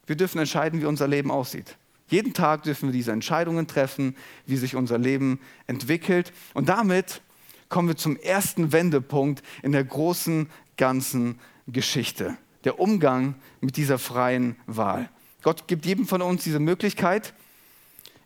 wir 0.07 0.15
dürfen 0.15 0.39
entscheiden, 0.39 0.81
wie 0.81 0.85
unser 0.85 1.07
Leben 1.07 1.29
aussieht. 1.29 1.77
Jeden 2.07 2.33
Tag 2.33 2.63
dürfen 2.63 2.89
wir 2.89 2.93
diese 2.93 3.11
Entscheidungen 3.11 3.67
treffen, 3.67 4.15
wie 4.47 4.57
sich 4.57 4.75
unser 4.75 4.97
Leben 4.97 5.39
entwickelt. 5.67 6.33
Und 6.55 6.69
damit 6.69 7.21
kommen 7.69 7.87
wir 7.87 7.97
zum 7.97 8.17
ersten 8.17 8.71
Wendepunkt 8.71 9.43
in 9.61 9.73
der 9.73 9.83
großen 9.83 10.49
ganzen 10.75 11.39
Geschichte. 11.67 12.35
Der 12.63 12.79
Umgang 12.79 13.35
mit 13.61 13.77
dieser 13.77 13.97
freien 13.97 14.55
Wahl. 14.67 15.09
Gott 15.41 15.67
gibt 15.67 15.85
jedem 15.85 16.05
von 16.05 16.21
uns 16.21 16.43
diese 16.43 16.59
Möglichkeit, 16.59 17.33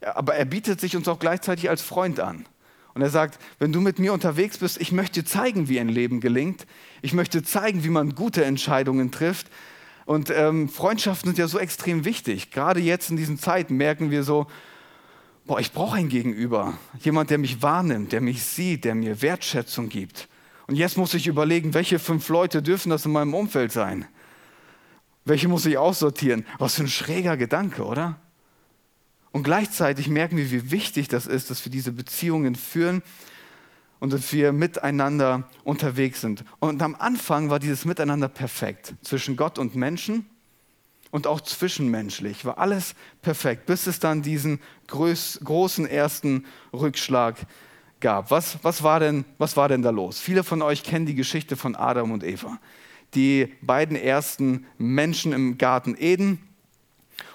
aber 0.02 0.36
er 0.36 0.46
bietet 0.46 0.82
sich 0.82 0.96
uns 0.96 1.08
auch 1.08 1.20
gleichzeitig 1.20 1.70
als 1.70 1.82
Freund 1.82 2.20
an. 2.20 2.46
Und 2.94 3.02
er 3.02 3.10
sagt, 3.10 3.40
wenn 3.60 3.72
du 3.72 3.82
mit 3.82 4.00
mir 4.00 4.14
unterwegs 4.14 4.60
bist, 4.60 4.80
ich 4.80 4.92
möchte 4.92 5.24
zeigen, 5.24 5.68
wie 5.68 5.80
ein 5.80 5.90
Leben 5.90 6.20
gelingt. 6.20 6.68
Ich 7.02 7.14
möchte 7.14 7.42
zeigen, 7.44 7.84
wie 7.84 7.90
man 7.90 8.14
gute 8.14 8.46
Entscheidungen 8.46 9.12
trifft. 9.12 9.48
Und 10.06 10.30
ähm, 10.30 10.70
Freundschaften 10.70 11.30
sind 11.30 11.38
ja 11.40 11.48
so 11.48 11.58
extrem 11.58 12.06
wichtig. 12.06 12.52
Gerade 12.52 12.80
jetzt 12.80 13.10
in 13.10 13.18
diesen 13.18 13.40
Zeiten 13.40 13.78
merken 13.78 14.12
wir 14.12 14.24
so, 14.24 14.48
boah, 15.46 15.60
ich 15.60 15.72
brauche 15.72 15.98
ein 15.98 16.10
Gegenüber. 16.10 16.78
Jemand, 17.00 17.30
der 17.30 17.40
mich 17.40 17.62
wahrnimmt, 17.62 18.12
der 18.12 18.22
mich 18.22 18.44
sieht, 18.44 18.86
der 18.86 18.96
mir 18.96 19.22
Wertschätzung 19.22 19.90
gibt. 19.90 20.28
Und 20.68 20.76
jetzt 20.76 20.98
muss 20.98 21.14
ich 21.14 21.28
überlegen, 21.28 21.74
welche 21.74 22.00
fünf 22.00 22.30
Leute 22.30 22.62
dürfen 22.62 22.90
das 22.90 23.06
in 23.06 23.12
meinem 23.12 23.34
Umfeld 23.34 23.72
sein? 23.72 24.06
Welche 25.26 25.48
muss 25.48 25.66
ich 25.66 25.78
aussortieren? 25.78 26.46
Was 26.60 26.76
für 26.76 26.84
ein 26.84 26.88
schräger 26.88 27.38
Gedanke, 27.38 27.84
oder? 27.84 28.20
Und 29.32 29.44
gleichzeitig 29.44 30.10
merken 30.10 30.38
wir, 30.38 30.52
wie 30.52 30.72
wichtig 30.72 31.08
das 31.08 31.26
ist, 31.26 31.50
dass 31.50 31.66
wir 31.66 31.72
diese 31.72 31.92
Beziehungen 31.92 32.56
führen 32.56 33.02
und 34.00 34.14
dass 34.14 34.32
wir 34.34 34.52
miteinander 34.52 35.48
unterwegs 35.64 36.22
sind. 36.22 36.44
Und 36.60 36.82
am 36.82 36.96
Anfang 36.96 37.50
war 37.50 37.60
dieses 37.60 37.86
Miteinander 37.86 38.28
perfekt 38.28 38.94
zwischen 39.02 39.36
Gott 39.36 39.58
und 39.58 39.76
Menschen 39.76 40.26
und 41.10 41.28
auch 41.28 41.42
zwischenmenschlich 41.42 42.44
war 42.44 42.58
alles 42.58 42.96
perfekt, 43.22 43.66
bis 43.66 43.88
es 43.88 44.00
dann 44.00 44.24
diesen 44.24 44.60
groß, 44.88 45.42
großen 45.44 45.86
ersten 45.86 46.46
Rückschlag 46.74 47.38
gab. 48.00 48.32
Was, 48.32 48.58
was, 48.64 48.84
war 48.84 49.00
denn, 49.00 49.24
was 49.38 49.56
war 49.56 49.70
denn 49.70 49.84
da 49.84 49.92
los? 49.92 50.20
Viele 50.20 50.44
von 50.44 50.62
euch 50.62 50.84
kennen 50.84 51.06
die 51.06 51.16
Geschichte 51.16 51.56
von 51.56 51.76
Adam 51.76 52.12
und 52.12 52.24
Eva, 52.24 52.60
die 53.16 53.54
beiden 53.62 53.96
ersten 53.96 54.66
Menschen 54.78 55.34
im 55.34 55.58
Garten 55.58 55.96
Eden. 55.98 56.40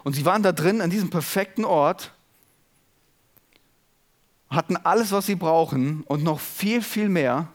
Und 0.04 0.14
sie 0.14 0.24
waren 0.24 0.42
da 0.42 0.52
drin 0.52 0.80
an 0.80 0.90
diesem 0.90 1.10
perfekten 1.10 1.64
Ort, 1.64 2.12
hatten 4.50 4.76
alles, 4.76 5.12
was 5.12 5.26
sie 5.26 5.34
brauchen 5.34 6.02
und 6.04 6.22
noch 6.22 6.40
viel, 6.40 6.82
viel 6.82 7.08
mehr. 7.08 7.48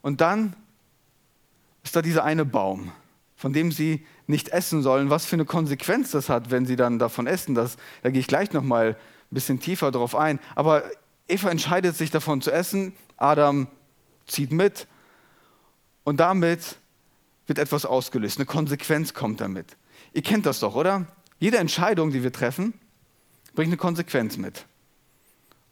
Und 0.00 0.20
dann 0.20 0.56
ist 1.82 1.94
da 1.94 2.02
dieser 2.02 2.24
eine 2.24 2.44
Baum, 2.44 2.92
von 3.36 3.52
dem 3.52 3.72
sie 3.72 4.06
nicht 4.26 4.50
essen 4.50 4.82
sollen. 4.82 5.10
Was 5.10 5.26
für 5.26 5.36
eine 5.36 5.44
Konsequenz 5.44 6.10
das 6.10 6.28
hat, 6.28 6.50
wenn 6.50 6.66
sie 6.66 6.76
dann 6.76 6.98
davon 6.98 7.26
essen, 7.26 7.54
das, 7.54 7.76
da 8.02 8.10
gehe 8.10 8.20
ich 8.20 8.26
gleich 8.26 8.52
noch 8.52 8.62
mal 8.62 8.96
ein 9.30 9.34
bisschen 9.34 9.60
tiefer 9.60 9.90
drauf 9.90 10.14
ein. 10.14 10.38
Aber 10.54 10.82
Eva 11.28 11.50
entscheidet 11.50 11.96
sich 11.96 12.10
davon 12.10 12.40
zu 12.40 12.50
essen, 12.50 12.94
Adam 13.16 13.68
zieht 14.26 14.52
mit 14.52 14.86
und 16.04 16.20
damit 16.20 16.78
wird 17.48 17.58
etwas 17.58 17.84
ausgelöst, 17.84 18.38
eine 18.38 18.46
Konsequenz 18.46 19.14
kommt 19.14 19.40
damit. 19.40 19.76
Ihr 20.12 20.22
kennt 20.22 20.46
das 20.46 20.60
doch, 20.60 20.76
oder? 20.76 21.06
Jede 21.40 21.58
Entscheidung, 21.58 22.12
die 22.12 22.22
wir 22.22 22.32
treffen, 22.32 22.74
bringt 23.54 23.70
eine 23.70 23.76
Konsequenz 23.76 24.36
mit. 24.36 24.66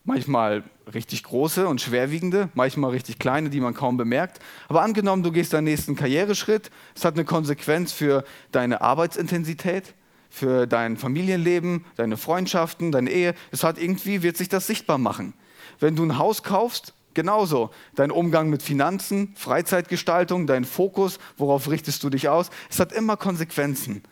Manchmal 0.05 0.65
richtig 0.95 1.25
große 1.25 1.67
und 1.67 1.81
schwerwiegende, 1.81 2.49
manchmal 2.55 2.93
richtig 2.93 3.19
kleine, 3.19 3.51
die 3.51 3.61
man 3.61 3.75
kaum 3.75 3.97
bemerkt. 3.97 4.41
Aber 4.69 4.83
angenommen, 4.83 5.23
du 5.23 5.33
gehst 5.33 5.53
deinen 5.53 5.65
nächsten 5.65 5.97
Karriereschritt, 5.97 6.71
es 6.95 7.05
hat 7.05 7.15
eine 7.15 7.25
Konsequenz 7.25 7.93
für 7.93 8.25
deine 8.53 8.81
Arbeitsintensität, 8.81 9.95
für 10.31 10.67
dein 10.67 10.97
Familienleben, 10.97 11.85
deine 11.97 12.17
Freundschaften, 12.17 12.93
deine 12.93 13.11
Ehe. 13.11 13.35
Es 13.51 13.65
hat 13.65 13.79
irgendwie, 13.79 14.23
wird 14.23 14.37
sich 14.37 14.49
das 14.49 14.67
sichtbar 14.67 14.99
machen. 14.99 15.35
Wenn 15.81 15.97
du 15.97 16.05
ein 16.05 16.19
Haus 16.19 16.43
kaufst, 16.43 16.95
genauso. 17.17 17.71
Dein 17.97 18.13
Umgang 18.13 18.49
mit 18.49 18.63
Finanzen, 18.63 19.35
Freizeitgestaltung, 19.35 20.47
dein 20.47 20.65
Fokus, 20.65 21.19
worauf 21.37 21.69
richtest 21.69 22.05
du 22.05 22.11
dich 22.11 22.29
aus? 22.29 22.51
Es 22.71 22.79
hat 22.79 22.93
immer 22.93 23.17
Konsequenzen. 23.17 24.05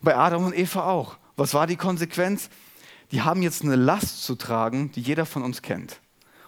Bei 0.00 0.16
Adam 0.16 0.46
und 0.46 0.58
Eva 0.58 0.86
auch. 0.86 1.18
Was 1.36 1.54
war 1.54 1.68
die 1.68 1.76
Konsequenz? 1.76 2.50
Die 3.12 3.22
haben 3.22 3.42
jetzt 3.42 3.62
eine 3.62 3.76
Last 3.76 4.24
zu 4.24 4.34
tragen, 4.34 4.90
die 4.90 5.00
jeder 5.00 5.26
von 5.26 5.44
uns 5.44 5.62
kennt. 5.62 6.00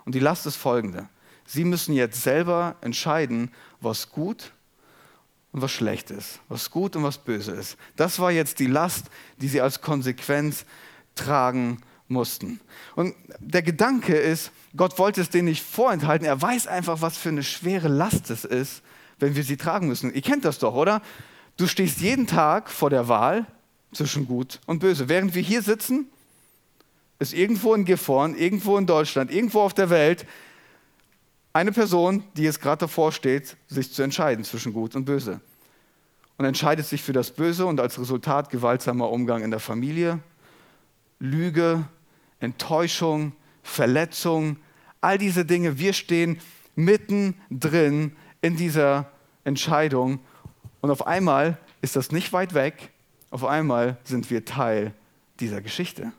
Und 0.04 0.16
die 0.16 0.20
Last 0.20 0.46
ist 0.46 0.56
folgende. 0.56 1.08
Sie 1.46 1.64
müssen 1.64 1.94
jetzt 1.94 2.22
selber 2.22 2.74
entscheiden, 2.80 3.52
was 3.80 4.10
gut 4.10 4.52
und 5.52 5.62
was 5.62 5.70
schlecht 5.70 6.10
ist, 6.10 6.40
was 6.48 6.70
gut 6.70 6.96
und 6.96 7.02
was 7.02 7.18
böse 7.18 7.52
ist. 7.52 7.76
Das 7.96 8.18
war 8.18 8.30
jetzt 8.30 8.58
die 8.58 8.66
Last, 8.66 9.06
die 9.40 9.48
sie 9.48 9.60
als 9.60 9.80
Konsequenz 9.80 10.64
tragen 11.14 11.80
mussten. 12.10 12.60
Und 12.96 13.14
der 13.38 13.62
Gedanke 13.62 14.16
ist, 14.16 14.52
Gott 14.76 14.98
wollte 14.98 15.20
es 15.20 15.30
denen 15.30 15.48
nicht 15.48 15.62
vorenthalten. 15.62 16.26
Er 16.26 16.40
weiß 16.40 16.66
einfach, 16.66 17.00
was 17.00 17.16
für 17.16 17.30
eine 17.30 17.42
schwere 17.42 17.88
Last 17.88 18.30
es 18.30 18.44
ist, 18.44 18.82
wenn 19.18 19.36
wir 19.36 19.44
sie 19.44 19.56
tragen 19.56 19.88
müssen. 19.88 20.12
Ihr 20.12 20.22
kennt 20.22 20.44
das 20.44 20.58
doch, 20.58 20.74
oder? 20.74 21.02
Du 21.56 21.66
stehst 21.66 22.00
jeden 22.00 22.26
Tag 22.26 22.70
vor 22.70 22.90
der 22.90 23.08
Wahl 23.08 23.46
zwischen 23.92 24.26
Gut 24.26 24.60
und 24.66 24.78
Böse. 24.78 25.08
Während 25.08 25.34
wir 25.34 25.42
hier 25.42 25.62
sitzen, 25.62 26.06
ist 27.18 27.34
irgendwo 27.34 27.74
in 27.74 27.84
Gifhorn, 27.84 28.34
irgendwo 28.36 28.78
in 28.78 28.86
Deutschland, 28.86 29.30
irgendwo 29.30 29.60
auf 29.60 29.74
der 29.74 29.90
Welt 29.90 30.26
eine 31.52 31.72
Person, 31.72 32.24
die 32.36 32.42
jetzt 32.42 32.60
gerade 32.60 32.80
davor 32.80 33.12
steht, 33.12 33.56
sich 33.68 33.92
zu 33.92 34.02
entscheiden 34.02 34.44
zwischen 34.44 34.72
Gut 34.72 34.94
und 34.94 35.04
Böse. 35.04 35.40
Und 36.38 36.44
entscheidet 36.44 36.86
sich 36.86 37.02
für 37.02 37.12
das 37.12 37.32
Böse 37.32 37.66
und 37.66 37.80
als 37.80 37.98
Resultat 37.98 38.48
gewaltsamer 38.48 39.10
Umgang 39.10 39.42
in 39.42 39.50
der 39.50 39.60
Familie, 39.60 40.20
Lüge, 41.18 41.84
Enttäuschung, 42.40 43.32
Verletzung, 43.62 44.56
all 45.00 45.18
diese 45.18 45.44
Dinge. 45.44 45.78
Wir 45.78 45.92
stehen 45.92 46.40
mittendrin 46.74 48.16
in 48.40 48.56
dieser 48.56 49.10
Entscheidung 49.44 50.20
und 50.80 50.90
auf 50.90 51.06
einmal 51.06 51.58
ist 51.82 51.96
das 51.96 52.10
nicht 52.10 52.32
weit 52.32 52.54
weg, 52.54 52.90
auf 53.30 53.44
einmal 53.44 53.98
sind 54.04 54.30
wir 54.30 54.44
Teil 54.44 54.92
dieser 55.38 55.60
Geschichte. 55.60 56.12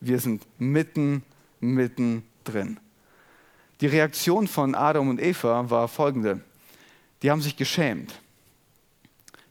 Wir 0.00 0.18
sind 0.18 0.46
mitten, 0.58 1.22
mitten 1.60 2.24
drin. 2.44 2.78
Die 3.80 3.86
Reaktion 3.86 4.46
von 4.46 4.74
Adam 4.74 5.08
und 5.08 5.20
Eva 5.20 5.70
war 5.70 5.88
folgende. 5.88 6.40
Die 7.22 7.30
haben 7.30 7.40
sich 7.40 7.56
geschämt. 7.56 8.20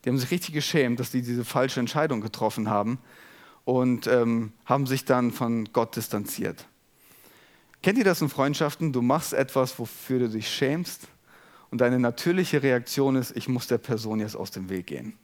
Die 0.03 0.09
haben 0.09 0.17
sich 0.17 0.31
richtig 0.31 0.53
geschämt, 0.53 0.99
dass 0.99 1.11
sie 1.11 1.21
diese 1.21 1.45
falsche 1.45 1.79
Entscheidung 1.79 2.21
getroffen 2.21 2.69
haben 2.69 2.99
und 3.65 4.07
ähm, 4.07 4.53
haben 4.65 4.87
sich 4.87 5.05
dann 5.05 5.31
von 5.31 5.69
Gott 5.73 5.95
distanziert. 5.95 6.67
Kennt 7.81 7.97
ihr 7.97 8.03
das 8.03 8.21
in 8.21 8.29
Freundschaften? 8.29 8.93
Du 8.93 9.01
machst 9.01 9.33
etwas, 9.33 9.77
wofür 9.77 10.19
du 10.19 10.29
dich 10.29 10.47
schämst 10.47 11.07
und 11.69 11.79
deine 11.79 11.99
natürliche 11.99 12.63
Reaktion 12.63 13.15
ist, 13.15 13.35
ich 13.35 13.47
muss 13.47 13.67
der 13.67 13.77
Person 13.77 14.19
jetzt 14.19 14.35
aus 14.35 14.51
dem 14.51 14.69
Weg 14.69 14.87
gehen. 14.87 15.17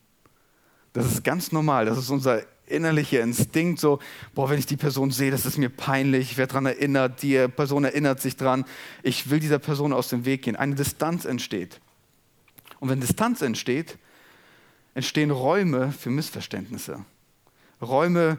Das 0.93 1.05
ist 1.05 1.23
ganz 1.23 1.51
normal, 1.51 1.85
das 1.85 1.97
ist 1.97 2.09
unser 2.09 2.41
innerlicher 2.65 3.21
Instinkt, 3.21 3.79
so, 3.79 3.99
boah, 4.33 4.49
wenn 4.49 4.59
ich 4.59 4.65
die 4.65 4.77
Person 4.77 5.11
sehe, 5.11 5.31
das 5.31 5.45
ist 5.45 5.57
mir 5.57 5.69
peinlich, 5.69 6.31
ich 6.31 6.37
werde 6.37 6.53
daran 6.53 6.65
erinnert, 6.65 7.21
die 7.21 7.47
Person 7.47 7.83
erinnert 7.83 8.21
sich 8.21 8.35
dran, 8.35 8.65
ich 9.03 9.29
will 9.29 9.39
dieser 9.39 9.59
Person 9.59 9.93
aus 9.93 10.09
dem 10.09 10.25
Weg 10.25 10.43
gehen. 10.43 10.55
Eine 10.55 10.75
Distanz 10.75 11.25
entsteht. 11.25 11.79
Und 12.79 12.89
wenn 12.89 13.01
Distanz 13.01 13.41
entsteht, 13.41 13.97
entstehen 14.93 15.31
Räume 15.31 15.91
für 15.91 16.09
Missverständnisse. 16.09 17.05
Räume, 17.81 18.37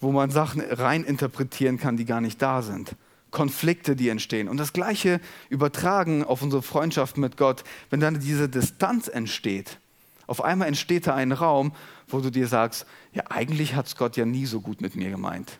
wo 0.00 0.12
man 0.12 0.30
Sachen 0.30 0.60
rein 0.60 1.04
interpretieren 1.04 1.78
kann, 1.78 1.96
die 1.96 2.04
gar 2.04 2.20
nicht 2.20 2.40
da 2.40 2.62
sind. 2.62 2.94
Konflikte, 3.30 3.94
die 3.94 4.08
entstehen. 4.08 4.48
Und 4.48 4.56
das 4.56 4.72
Gleiche 4.72 5.20
übertragen 5.50 6.24
auf 6.24 6.42
unsere 6.42 6.62
Freundschaft 6.62 7.18
mit 7.18 7.36
Gott, 7.36 7.64
wenn 7.90 8.00
dann 8.00 8.20
diese 8.20 8.48
Distanz 8.48 9.08
entsteht. 9.08 9.78
Auf 10.26 10.42
einmal 10.42 10.68
entsteht 10.68 11.06
da 11.06 11.14
ein 11.14 11.32
Raum, 11.32 11.72
wo 12.06 12.20
du 12.20 12.30
dir 12.30 12.46
sagst, 12.46 12.86
ja, 13.12 13.24
eigentlich 13.28 13.74
hat 13.74 13.86
es 13.86 13.96
Gott 13.96 14.16
ja 14.16 14.24
nie 14.24 14.46
so 14.46 14.60
gut 14.60 14.80
mit 14.80 14.94
mir 14.94 15.10
gemeint. 15.10 15.58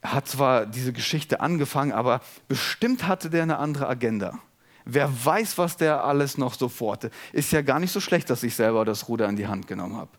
Er 0.00 0.12
hat 0.12 0.28
zwar 0.28 0.66
diese 0.66 0.92
Geschichte 0.92 1.40
angefangen, 1.40 1.92
aber 1.92 2.20
bestimmt 2.46 3.06
hatte 3.06 3.30
der 3.30 3.42
eine 3.42 3.58
andere 3.58 3.88
Agenda. 3.88 4.38
Wer 4.84 5.10
weiß, 5.24 5.56
was 5.56 5.76
der 5.76 6.04
alles 6.04 6.36
noch 6.36 6.54
so 6.54 6.68
vorte. 6.68 7.10
Ist 7.32 7.52
ja 7.52 7.62
gar 7.62 7.80
nicht 7.80 7.90
so 7.90 8.00
schlecht, 8.00 8.28
dass 8.28 8.42
ich 8.42 8.54
selber 8.54 8.84
das 8.84 9.08
Ruder 9.08 9.28
in 9.28 9.36
die 9.36 9.46
Hand 9.46 9.66
genommen 9.66 9.96
habe. 9.96 10.10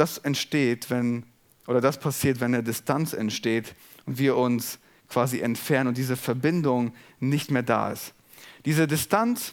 Das 0.00 0.16
entsteht, 0.16 0.88
wenn 0.88 1.24
oder 1.66 1.82
das 1.82 2.00
passiert, 2.00 2.40
wenn 2.40 2.54
eine 2.54 2.62
Distanz 2.62 3.12
entsteht 3.12 3.74
und 4.06 4.18
wir 4.18 4.34
uns 4.34 4.78
quasi 5.10 5.40
entfernen 5.40 5.88
und 5.88 5.98
diese 5.98 6.16
Verbindung 6.16 6.94
nicht 7.18 7.50
mehr 7.50 7.62
da 7.62 7.92
ist. 7.92 8.14
Diese 8.64 8.86
Distanz 8.86 9.52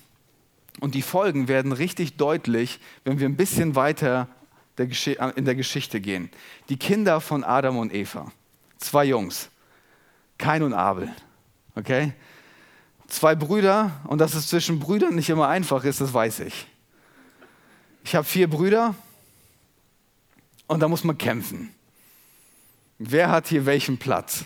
und 0.79 0.95
die 0.95 1.01
Folgen 1.01 1.49
werden 1.49 1.73
richtig 1.73 2.15
deutlich, 2.15 2.79
wenn 3.03 3.19
wir 3.19 3.27
ein 3.27 3.35
bisschen 3.35 3.75
weiter 3.75 4.29
in 4.77 5.43
der 5.43 5.55
Geschichte 5.55 5.99
gehen. 5.99 6.29
Die 6.69 6.77
Kinder 6.77 7.19
von 7.19 7.43
Adam 7.43 7.77
und 7.77 7.93
Eva, 7.93 8.31
zwei 8.77 9.03
Jungs, 9.03 9.49
Kain 10.37 10.63
und 10.63 10.73
Abel, 10.73 11.11
okay? 11.75 12.13
Zwei 13.07 13.35
Brüder 13.35 13.99
und 14.07 14.19
dass 14.21 14.33
es 14.33 14.47
zwischen 14.47 14.79
Brüdern 14.79 15.15
nicht 15.15 15.29
immer 15.29 15.49
einfach 15.49 15.83
ist, 15.83 15.99
das 15.99 16.13
weiß 16.13 16.39
ich. 16.39 16.67
Ich 18.05 18.15
habe 18.15 18.23
vier 18.23 18.49
Brüder 18.49 18.95
Und 20.67 20.81
da 20.81 20.87
muss 20.87 21.03
man 21.03 21.17
kämpfen. 21.17 21.73
Wer 22.99 23.29
hat 23.29 23.47
hier 23.47 23.65
welchen 23.65 23.97
Platz? 23.97 24.45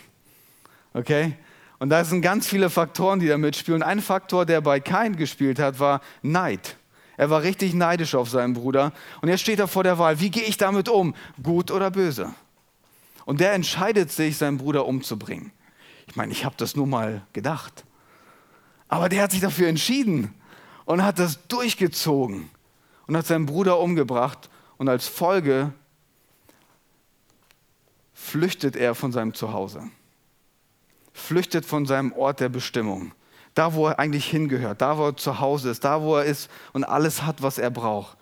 Okay? 0.94 1.34
Und 1.80 1.90
da 1.90 2.04
sind 2.04 2.22
ganz 2.22 2.48
viele 2.48 2.70
Faktoren, 2.70 3.20
die 3.20 3.28
da 3.28 3.38
mitspielen. 3.38 3.82
Ein 3.82 4.02
Faktor, 4.02 4.46
der 4.46 4.62
bei 4.62 4.80
Kain 4.80 5.16
gespielt 5.16 5.58
hat, 5.58 5.80
war 5.80 6.02
Neid. 6.22 6.78
Er 7.18 7.30
war 7.30 7.44
richtig 7.44 7.74
neidisch 7.74 8.16
auf 8.16 8.30
seinen 8.30 8.54
Bruder. 8.54 8.94
Und 9.22 9.30
jetzt 9.30 9.42
steht 9.42 9.60
er 9.60 9.68
vor 9.68 9.84
der 9.84 9.98
Wahl, 9.98 10.20
wie 10.20 10.30
gehe 10.30 10.44
ich 10.44 10.58
damit 10.58 10.90
um? 10.90 11.16
Gut 11.42 11.72
oder 11.72 11.92
böse? 11.92 12.34
Und 13.26 13.40
der 13.40 13.54
entscheidet 13.54 14.12
sich, 14.12 14.38
seinen 14.38 14.58
Bruder 14.58 14.86
umzubringen. 14.86 15.52
Ich 16.08 16.16
meine, 16.16 16.32
ich 16.32 16.46
habe 16.46 16.56
das 16.58 16.76
nur 16.76 16.88
mal 16.88 17.22
gedacht. 17.34 17.86
Aber 18.88 19.08
der 19.08 19.24
hat 19.24 19.32
sich 19.32 19.40
dafür 19.40 19.68
entschieden 19.68 20.34
und 20.86 21.04
hat 21.04 21.20
das 21.20 21.48
durchgezogen 21.48 22.50
und 23.08 23.16
hat 23.16 23.26
seinen 23.26 23.46
Bruder 23.46 23.80
umgebracht. 23.80 24.50
Und 24.78 24.90
als 24.90 25.08
Folge 25.08 25.74
flüchtet 28.22 28.76
er 28.76 28.94
von 28.94 29.12
seinem 29.12 29.34
Zuhause, 29.34 29.90
flüchtet 31.12 31.66
von 31.66 31.86
seinem 31.86 32.14
Ort 32.14 32.40
der 32.40 32.50
Bestimmung, 32.50 33.14
da 33.56 33.74
wo 33.74 33.88
er 33.88 34.00
eigentlich 34.00 34.30
hingehört, 34.30 34.82
da 34.82 34.98
wo 34.98 35.08
er 35.08 35.18
zu 35.18 35.40
Hause 35.40 35.72
ist, 35.72 35.84
da 35.84 36.02
wo 36.02 36.16
er 36.16 36.26
ist 36.26 36.50
und 36.72 36.84
alles 36.84 37.24
hat, 37.24 37.42
was 37.42 37.58
er 37.58 37.72
braucht. 37.72 38.18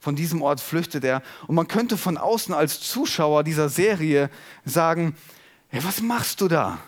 Von 0.00 0.16
diesem 0.16 0.42
Ort 0.42 0.60
flüchtet 0.60 1.04
er. 1.04 1.22
Und 1.46 1.54
man 1.54 1.66
könnte 1.66 1.96
von 1.96 2.18
außen 2.18 2.54
als 2.54 2.80
Zuschauer 2.80 3.42
dieser 3.42 3.68
Serie 3.68 4.30
sagen, 4.64 5.16
hey, 5.68 5.82
was 5.82 6.02
machst 6.02 6.40
du 6.40 6.48
da? 6.48 6.78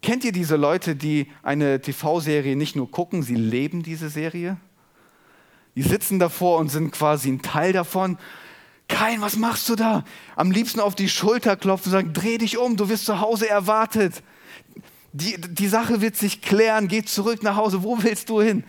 Kennt 0.00 0.24
ihr 0.24 0.32
diese 0.32 0.56
Leute, 0.56 0.96
die 0.96 1.30
eine 1.42 1.80
TV-Serie 1.80 2.56
nicht 2.56 2.74
nur 2.74 2.90
gucken, 2.90 3.22
sie 3.22 3.36
leben 3.36 3.82
diese 3.82 4.08
Serie? 4.08 4.56
Die 5.76 5.82
sitzen 5.82 6.18
davor 6.18 6.58
und 6.58 6.70
sind 6.70 6.92
quasi 6.92 7.30
ein 7.30 7.42
Teil 7.42 7.72
davon 7.72 8.18
kein, 8.92 9.20
was 9.22 9.36
machst 9.36 9.68
du 9.68 9.74
da? 9.74 10.04
Am 10.36 10.50
liebsten 10.50 10.78
auf 10.78 10.94
die 10.94 11.08
Schulter 11.08 11.56
klopfen 11.56 11.86
und 11.86 11.92
sagen, 11.92 12.12
dreh 12.12 12.38
dich 12.38 12.58
um, 12.58 12.76
du 12.76 12.88
wirst 12.88 13.06
zu 13.06 13.20
Hause 13.20 13.48
erwartet. 13.48 14.22
Die, 15.12 15.40
die 15.40 15.68
Sache 15.68 16.00
wird 16.00 16.16
sich 16.16 16.42
klären, 16.42 16.88
geh 16.88 17.02
zurück 17.02 17.42
nach 17.42 17.56
Hause, 17.56 17.82
wo 17.82 18.02
willst 18.02 18.28
du 18.28 18.40
hin? 18.40 18.64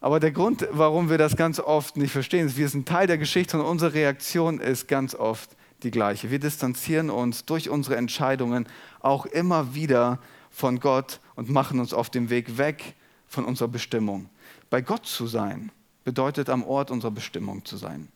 Aber 0.00 0.20
der 0.20 0.30
Grund, 0.30 0.66
warum 0.70 1.10
wir 1.10 1.18
das 1.18 1.36
ganz 1.36 1.60
oft 1.60 1.96
nicht 1.96 2.12
verstehen, 2.12 2.46
ist, 2.46 2.56
wir 2.56 2.68
sind 2.68 2.88
Teil 2.88 3.06
der 3.06 3.18
Geschichte 3.18 3.58
und 3.58 3.66
unsere 3.66 3.92
Reaktion 3.92 4.60
ist 4.60 4.88
ganz 4.88 5.14
oft 5.14 5.50
die 5.82 5.90
gleiche. 5.90 6.30
Wir 6.30 6.38
distanzieren 6.38 7.10
uns 7.10 7.44
durch 7.44 7.68
unsere 7.68 7.96
Entscheidungen 7.96 8.66
auch 9.00 9.26
immer 9.26 9.74
wieder 9.74 10.20
von 10.50 10.80
Gott 10.80 11.20
und 11.34 11.50
machen 11.50 11.80
uns 11.80 11.92
auf 11.92 12.10
dem 12.10 12.30
Weg 12.30 12.58
weg 12.58 12.94
von 13.26 13.44
unserer 13.44 13.68
Bestimmung. 13.68 14.30
Bei 14.70 14.80
Gott 14.80 15.04
zu 15.04 15.26
sein 15.26 15.70
bedeutet 16.04 16.48
am 16.48 16.64
Ort 16.64 16.90
unserer 16.90 17.10
Bestimmung 17.10 17.64
zu 17.64 17.76
sein 17.76 18.08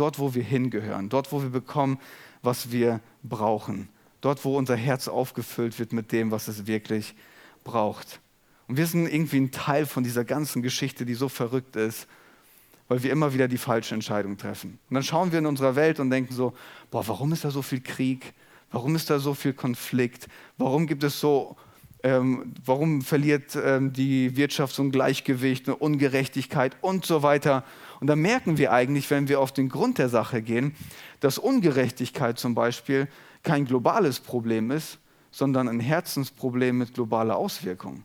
dort, 0.00 0.18
wo 0.18 0.34
wir 0.34 0.42
hingehören, 0.42 1.08
dort, 1.08 1.32
wo 1.32 1.42
wir 1.42 1.50
bekommen, 1.50 1.98
was 2.42 2.70
wir 2.70 3.00
brauchen, 3.22 3.88
dort, 4.20 4.44
wo 4.44 4.56
unser 4.56 4.76
Herz 4.76 5.08
aufgefüllt 5.08 5.78
wird 5.78 5.92
mit 5.92 6.12
dem, 6.12 6.30
was 6.30 6.48
es 6.48 6.66
wirklich 6.66 7.14
braucht. 7.64 8.20
Und 8.68 8.76
wir 8.76 8.86
sind 8.86 9.06
irgendwie 9.06 9.40
ein 9.40 9.50
Teil 9.50 9.86
von 9.86 10.04
dieser 10.04 10.24
ganzen 10.24 10.62
Geschichte, 10.62 11.04
die 11.04 11.14
so 11.14 11.28
verrückt 11.28 11.76
ist, 11.76 12.06
weil 12.86 13.02
wir 13.02 13.12
immer 13.12 13.34
wieder 13.34 13.48
die 13.48 13.58
falsche 13.58 13.94
Entscheidung 13.94 14.36
treffen. 14.36 14.78
Und 14.88 14.94
dann 14.94 15.02
schauen 15.02 15.32
wir 15.32 15.38
in 15.38 15.46
unserer 15.46 15.74
Welt 15.76 16.00
und 16.00 16.10
denken 16.10 16.34
so, 16.34 16.54
boah, 16.90 17.06
warum 17.08 17.32
ist 17.32 17.44
da 17.44 17.50
so 17.50 17.62
viel 17.62 17.80
Krieg? 17.80 18.34
Warum 18.70 18.94
ist 18.96 19.08
da 19.10 19.18
so 19.18 19.34
viel 19.34 19.52
Konflikt? 19.52 20.28
Warum 20.58 20.86
gibt 20.86 21.02
es 21.02 21.20
so, 21.20 21.56
ähm, 22.02 22.52
warum 22.64 23.02
verliert 23.02 23.56
ähm, 23.56 23.92
die 23.92 24.36
Wirtschaft 24.36 24.74
so 24.74 24.82
ein 24.82 24.90
Gleichgewicht, 24.90 25.66
eine 25.66 25.76
Ungerechtigkeit 25.76 26.76
und 26.82 27.06
so 27.06 27.22
weiter? 27.22 27.64
Und 28.00 28.06
da 28.06 28.16
merken 28.16 28.58
wir 28.58 28.72
eigentlich, 28.72 29.10
wenn 29.10 29.28
wir 29.28 29.40
auf 29.40 29.52
den 29.52 29.68
Grund 29.68 29.98
der 29.98 30.08
Sache 30.08 30.42
gehen, 30.42 30.74
dass 31.20 31.38
Ungerechtigkeit 31.38 32.38
zum 32.38 32.54
Beispiel 32.54 33.08
kein 33.42 33.64
globales 33.64 34.20
Problem 34.20 34.70
ist, 34.70 34.98
sondern 35.30 35.68
ein 35.68 35.80
Herzensproblem 35.80 36.78
mit 36.78 36.94
globaler 36.94 37.36
Auswirkung. 37.36 38.04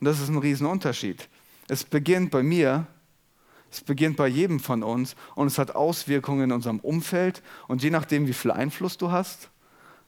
Und 0.00 0.04
das 0.06 0.20
ist 0.20 0.28
ein 0.28 0.38
Riesenunterschied. 0.38 1.28
Es 1.68 1.84
beginnt 1.84 2.30
bei 2.30 2.42
mir, 2.42 2.86
es 3.70 3.80
beginnt 3.80 4.16
bei 4.16 4.28
jedem 4.28 4.60
von 4.60 4.82
uns 4.82 5.16
und 5.34 5.48
es 5.48 5.58
hat 5.58 5.74
Auswirkungen 5.74 6.44
in 6.44 6.52
unserem 6.52 6.78
Umfeld. 6.78 7.42
Und 7.66 7.82
je 7.82 7.90
nachdem, 7.90 8.26
wie 8.26 8.32
viel 8.32 8.50
Einfluss 8.50 8.98
du 8.98 9.10
hast, 9.10 9.50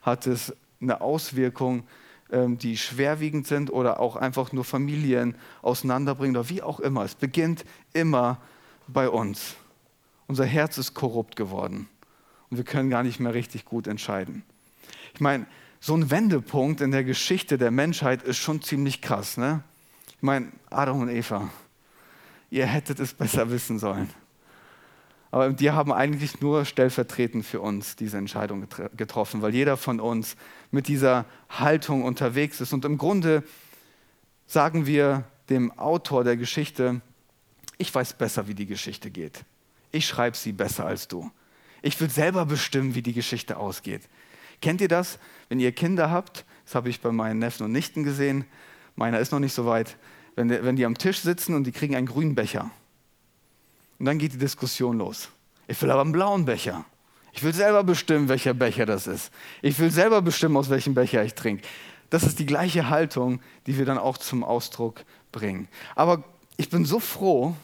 hat 0.03 0.27
es 0.27 0.55
eine 0.81 1.01
Auswirkung, 1.01 1.85
ähm, 2.31 2.59
die 2.59 2.77
schwerwiegend 2.77 3.47
sind 3.47 3.73
oder 3.73 3.99
auch 3.99 4.17
einfach 4.17 4.53
nur 4.53 4.65
Familien 4.65 5.37
auseinanderbringen 5.63 6.37
oder 6.37 6.49
wie 6.49 6.63
auch 6.63 6.81
immer. 6.81 7.05
Es 7.05 7.15
beginnt 7.15 7.65
immer 7.93 8.41
bei 8.89 9.09
uns. 9.09 9.57
Unser 10.27 10.45
Herz 10.45 10.79
ist 10.79 10.95
korrupt 10.95 11.37
geworden 11.37 11.89
und 12.51 12.57
wir 12.57 12.65
können 12.65 12.91
gar 12.91 13.03
nicht 13.03 13.21
mehr 13.21 13.35
richtig 13.35 13.65
gut 13.65 13.87
entscheiden. 13.87 14.43
Ich 15.15 15.21
meine, 15.21 15.47
so 15.81 15.95
ein 15.95 16.11
Wendepunkt 16.11 16.81
in 16.81 16.91
der 16.91 17.05
Geschichte 17.05 17.59
der 17.59 17.71
Menschheit 17.71 18.23
ist 18.23 18.39
schon 18.39 18.63
ziemlich 18.63 19.03
krass. 19.03 19.37
Ne? 19.37 19.63
Ich 20.09 20.23
meine, 20.23 20.51
Adam 20.71 21.01
und 21.01 21.09
Eva, 21.09 21.49
ihr 22.51 22.67
hättet 22.67 23.01
es 23.01 23.15
besser 23.15 23.51
wissen 23.51 23.79
sollen. 23.79 24.11
Aber 25.31 25.51
die 25.51 25.71
haben 25.71 25.93
eigentlich 25.93 26.41
nur 26.41 26.65
stellvertretend 26.65 27.45
für 27.45 27.61
uns 27.61 27.97
diese 27.97 28.17
Entscheidung 28.17 28.67
getroffen, 28.97 29.43
weil 29.43 29.55
jeder 29.55 29.77
von 29.77 30.01
uns 30.01 30.37
mit 30.71 30.89
dieser 30.89 31.27
Haltung 31.51 32.05
unterwegs 32.05 32.61
ist. 32.61 32.73
Und 32.73 32.85
im 32.85 32.97
Grunde 32.97 33.43
sagen 34.47 34.87
wir 34.87 35.25
dem 35.51 35.77
Autor 35.79 36.25
der 36.25 36.37
Geschichte, 36.37 37.01
ich 37.79 37.95
weiß 37.95 38.15
besser, 38.15 38.49
wie 38.49 38.55
die 38.55 38.67
Geschichte 38.67 39.11
geht. 39.11 39.45
Ich 39.93 40.07
schreibe 40.07 40.37
sie 40.37 40.53
besser 40.53 40.87
als 40.87 41.09
du. 41.09 41.31
Ich 41.83 42.01
will 42.01 42.11
selber 42.11 42.47
bestimmen, 42.47 42.95
wie 42.95 43.03
die 43.03 43.13
Geschichte 43.13 43.57
ausgeht. 43.57 44.03
Kennt 44.61 44.81
ihr 44.81 44.89
das, 44.89 45.19
wenn 45.49 45.61
ihr 45.61 45.73
Kinder 45.73 46.11
habt? 46.11 46.45
Das 46.65 46.75
habe 46.75 46.89
ich 46.89 47.01
bei 47.01 47.13
meinen 47.13 47.39
Neffen 47.39 47.65
und 47.65 47.73
Nichten 47.73 48.03
gesehen. 48.03 48.45
Meiner 48.97 49.21
ist 49.21 49.31
noch 49.31 49.39
nicht 49.39 49.53
so 49.53 49.67
weit. 49.67 49.97
Wenn, 50.35 50.51
wenn 50.51 50.77
die 50.77 50.85
am 50.85 50.99
Tisch 50.99 51.21
sitzen 51.21 51.55
und 51.55 51.65
die 51.65 51.73
kriegen 51.73 51.95
einen 51.95 52.07
grünen 52.07 52.35
Becher. 52.35 52.71
Und 53.99 54.07
dann 54.07 54.19
geht 54.19 54.33
die 54.33 54.39
Diskussion 54.39 54.99
los. 54.99 55.29
Ich 55.69 55.81
will 55.81 55.91
aber 55.91 56.03
einen 56.03 56.13
blauen 56.13 56.45
Becher. 56.45 56.85
Ich 57.33 57.43
will 57.43 57.55
selber 57.55 57.85
bestimmen, 57.85 58.29
welcher 58.29 58.55
Becher 58.55 58.87
das 58.87 59.07
ist. 59.07 59.31
Ich 59.63 59.79
will 59.79 59.91
selber 59.91 60.23
bestimmen, 60.23 60.57
aus 60.57 60.71
welchem 60.71 60.95
Becher 60.95 61.23
ich 61.23 61.35
trinke. 61.35 61.67
Das 62.09 62.23
ist 62.23 62.39
die 62.39 62.47
gleiche 62.47 62.89
Haltung, 62.89 63.41
die 63.67 63.77
wir 63.77 63.85
dann 63.85 63.99
auch 63.99 64.17
zum 64.17 64.43
Ausdruck 64.43 65.05
bringen. 65.33 65.69
Aber 65.95 66.25
ich 66.57 66.71
bin 66.71 66.85
so 66.85 67.01
froh, 67.01 67.55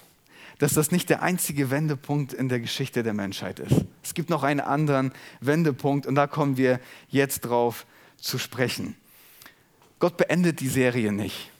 dass 0.63 0.75
das 0.75 0.93
nicht 0.93 1.11
der 1.11 1.23
einzige 1.23 1.73
Wendepunkt 1.73 2.33
in 2.33 2.49
der 2.49 2.61
Geschichte 2.61 3.03
der 3.03 3.15
Menschheit 3.15 3.59
ist. 3.59 3.85
Es 4.05 4.15
gibt 4.15 4.31
noch 4.31 4.45
einen 4.45 4.61
anderen 4.61 5.11
Wendepunkt 5.41 6.07
und 6.07 6.15
da 6.15 6.29
kommen 6.29 6.57
wir 6.57 6.79
jetzt 7.09 7.41
drauf 7.41 7.85
zu 8.17 8.39
sprechen. 8.39 8.95
Gott 9.99 10.17
beendet 10.17 10.61
die 10.61 10.69
Serie 10.69 11.11
nicht. 11.11 11.51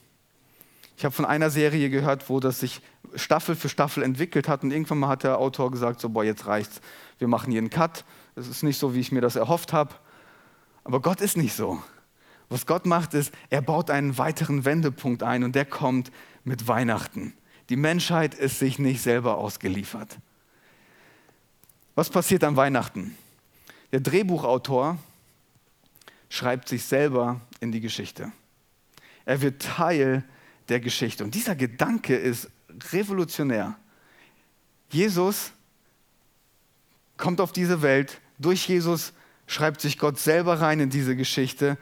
Ich 0.95 1.03
habe 1.03 1.13
von 1.13 1.25
einer 1.25 1.49
Serie 1.49 1.89
gehört, 1.89 2.29
wo 2.29 2.39
das 2.39 2.61
sich 2.61 2.79
Staffel 3.15 3.57
für 3.57 3.67
Staffel 3.67 4.03
entwickelt 4.03 4.47
hat 4.47 4.63
und 4.63 4.71
irgendwann 4.71 4.99
mal 4.99 5.09
hat 5.09 5.23
der 5.23 5.37
Autor 5.37 5.69
gesagt, 5.69 5.99
so, 5.99 6.07
boah, 6.07 6.23
jetzt 6.23 6.47
reicht's, 6.47 6.79
wir 7.19 7.27
machen 7.27 7.51
hier 7.51 7.59
einen 7.59 7.69
Cut. 7.69 8.05
Es 8.37 8.47
ist 8.47 8.63
nicht 8.63 8.79
so, 8.79 8.95
wie 8.95 9.01
ich 9.01 9.11
mir 9.11 9.19
das 9.19 9.35
erhofft 9.35 9.73
habe. 9.73 9.95
Aber 10.85 11.01
Gott 11.01 11.19
ist 11.19 11.35
nicht 11.35 11.55
so. 11.55 11.83
Was 12.47 12.65
Gott 12.65 12.85
macht, 12.85 13.15
ist, 13.15 13.33
er 13.49 13.61
baut 13.61 13.89
einen 13.89 14.17
weiteren 14.17 14.63
Wendepunkt 14.63 15.23
ein 15.23 15.43
und 15.43 15.55
der 15.55 15.65
kommt 15.65 16.09
mit 16.45 16.69
Weihnachten. 16.69 17.33
Die 17.73 17.77
Menschheit 17.77 18.35
ist 18.35 18.59
sich 18.59 18.77
nicht 18.77 19.01
selber 19.01 19.35
ausgeliefert. 19.35 20.19
Was 21.95 22.07
passiert 22.07 22.43
an 22.43 22.55
Weihnachten? 22.55 23.17
Der 23.91 23.99
Drehbuchautor 23.99 24.99
schreibt 26.29 26.69
sich 26.69 26.83
selber 26.83 27.41
in 27.61 27.71
die 27.71 27.81
Geschichte. 27.81 28.31
Er 29.25 29.41
wird 29.41 29.63
Teil 29.63 30.23
der 30.69 30.81
Geschichte. 30.81 31.23
Und 31.23 31.33
dieser 31.33 31.55
Gedanke 31.55 32.15
ist 32.15 32.47
revolutionär. 32.91 33.75
Jesus 34.91 35.51
kommt 37.17 37.41
auf 37.41 37.53
diese 37.53 37.81
Welt, 37.81 38.21
durch 38.37 38.67
Jesus 38.69 39.13
schreibt 39.47 39.81
sich 39.81 39.97
Gott 39.97 40.19
selber 40.19 40.61
rein 40.61 40.79
in 40.79 40.91
diese 40.91 41.15
Geschichte 41.15 41.79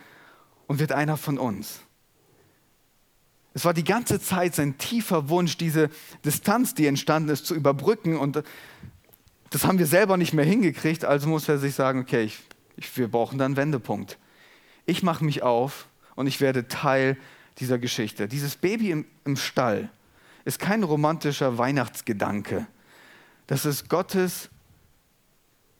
und 0.67 0.79
wird 0.79 0.93
einer 0.93 1.17
von 1.17 1.37
uns. 1.37 1.81
Es 3.53 3.65
war 3.65 3.73
die 3.73 3.83
ganze 3.83 4.19
Zeit 4.19 4.55
sein 4.55 4.77
tiefer 4.77 5.29
Wunsch, 5.29 5.57
diese 5.57 5.89
Distanz, 6.23 6.73
die 6.73 6.87
entstanden 6.87 7.29
ist, 7.29 7.45
zu 7.45 7.53
überbrücken. 7.53 8.17
Und 8.17 8.43
das 9.49 9.65
haben 9.65 9.77
wir 9.77 9.87
selber 9.87 10.17
nicht 10.17 10.33
mehr 10.33 10.45
hingekriegt. 10.45 11.03
Also 11.03 11.27
muss 11.27 11.49
er 11.49 11.57
sich 11.57 11.75
sagen, 11.75 11.99
okay, 11.99 12.23
ich, 12.23 12.39
ich, 12.77 12.97
wir 12.97 13.09
brauchen 13.09 13.37
da 13.37 13.45
einen 13.45 13.57
Wendepunkt. 13.57 14.17
Ich 14.85 15.03
mache 15.03 15.25
mich 15.25 15.43
auf 15.43 15.87
und 16.15 16.27
ich 16.27 16.39
werde 16.39 16.67
Teil 16.67 17.17
dieser 17.59 17.77
Geschichte. 17.77 18.27
Dieses 18.27 18.55
Baby 18.55 18.91
im, 18.91 19.05
im 19.25 19.35
Stall 19.35 19.89
ist 20.45 20.59
kein 20.59 20.83
romantischer 20.83 21.57
Weihnachtsgedanke. 21.57 22.65
Das 23.47 23.65
ist 23.65 23.89
Gottes 23.89 24.49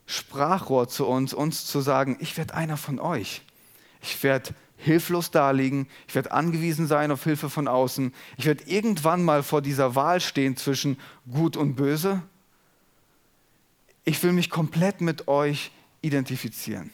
Sprachrohr 0.05 0.89
zu 0.89 1.07
uns, 1.07 1.34
uns 1.34 1.65
zu 1.65 1.79
sagen, 1.79 2.17
ich 2.19 2.36
werde 2.38 2.53
einer 2.53 2.75
von 2.75 2.99
euch. 2.99 3.43
Ich 4.01 4.21
werde 4.23 4.53
hilflos 4.83 5.31
daliegen, 5.31 5.87
ich 6.07 6.15
werde 6.15 6.31
angewiesen 6.31 6.87
sein 6.87 7.11
auf 7.11 7.23
Hilfe 7.23 7.49
von 7.49 7.67
außen, 7.67 8.13
ich 8.37 8.45
werde 8.45 8.63
irgendwann 8.65 9.23
mal 9.23 9.43
vor 9.43 9.61
dieser 9.61 9.95
Wahl 9.95 10.19
stehen 10.19 10.57
zwischen 10.57 10.97
gut 11.31 11.55
und 11.57 11.75
böse. 11.75 12.21
ich 14.03 14.21
will 14.23 14.31
mich 14.31 14.49
komplett 14.49 15.01
mit 15.01 15.27
euch 15.27 15.71
identifizieren. 16.01 16.91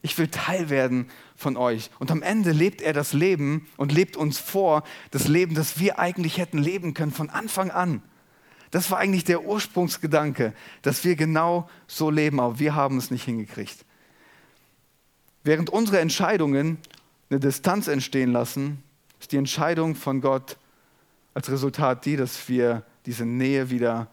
Ich 0.00 0.18
will 0.18 0.28
Teil 0.28 0.68
werden 0.68 1.08
von 1.36 1.56
euch. 1.56 1.90
Und 2.00 2.10
am 2.10 2.22
Ende 2.22 2.50
lebt 2.50 2.80
er 2.80 2.92
das 2.92 3.12
Leben 3.12 3.68
und 3.76 3.92
lebt 3.92 4.16
uns 4.16 4.38
vor, 4.38 4.82
das 5.12 5.28
Leben, 5.28 5.54
das 5.54 5.78
wir 5.78 5.98
eigentlich 5.98 6.38
hätten 6.38 6.58
leben 6.58 6.94
können 6.94 7.12
von 7.12 7.30
Anfang 7.30 7.70
an. 7.70 8.02
Das 8.72 8.90
war 8.90 8.98
eigentlich 8.98 9.24
der 9.24 9.44
Ursprungsgedanke, 9.44 10.54
dass 10.80 11.04
wir 11.04 11.14
genau 11.14 11.68
so 11.86 12.10
leben, 12.10 12.40
aber 12.40 12.58
wir 12.58 12.74
haben 12.74 12.96
es 12.96 13.10
nicht 13.10 13.24
hingekriegt. 13.24 13.84
Während 15.44 15.70
unsere 15.70 16.00
Entscheidungen 16.00 16.78
eine 17.30 17.40
Distanz 17.40 17.88
entstehen 17.88 18.32
lassen, 18.32 18.82
ist 19.20 19.32
die 19.32 19.36
Entscheidung 19.36 19.94
von 19.94 20.20
Gott 20.20 20.56
als 21.34 21.50
Resultat 21.50 22.04
die, 22.04 22.16
dass 22.16 22.48
wir 22.48 22.82
diese 23.06 23.24
Nähe 23.24 23.70
wieder 23.70 24.08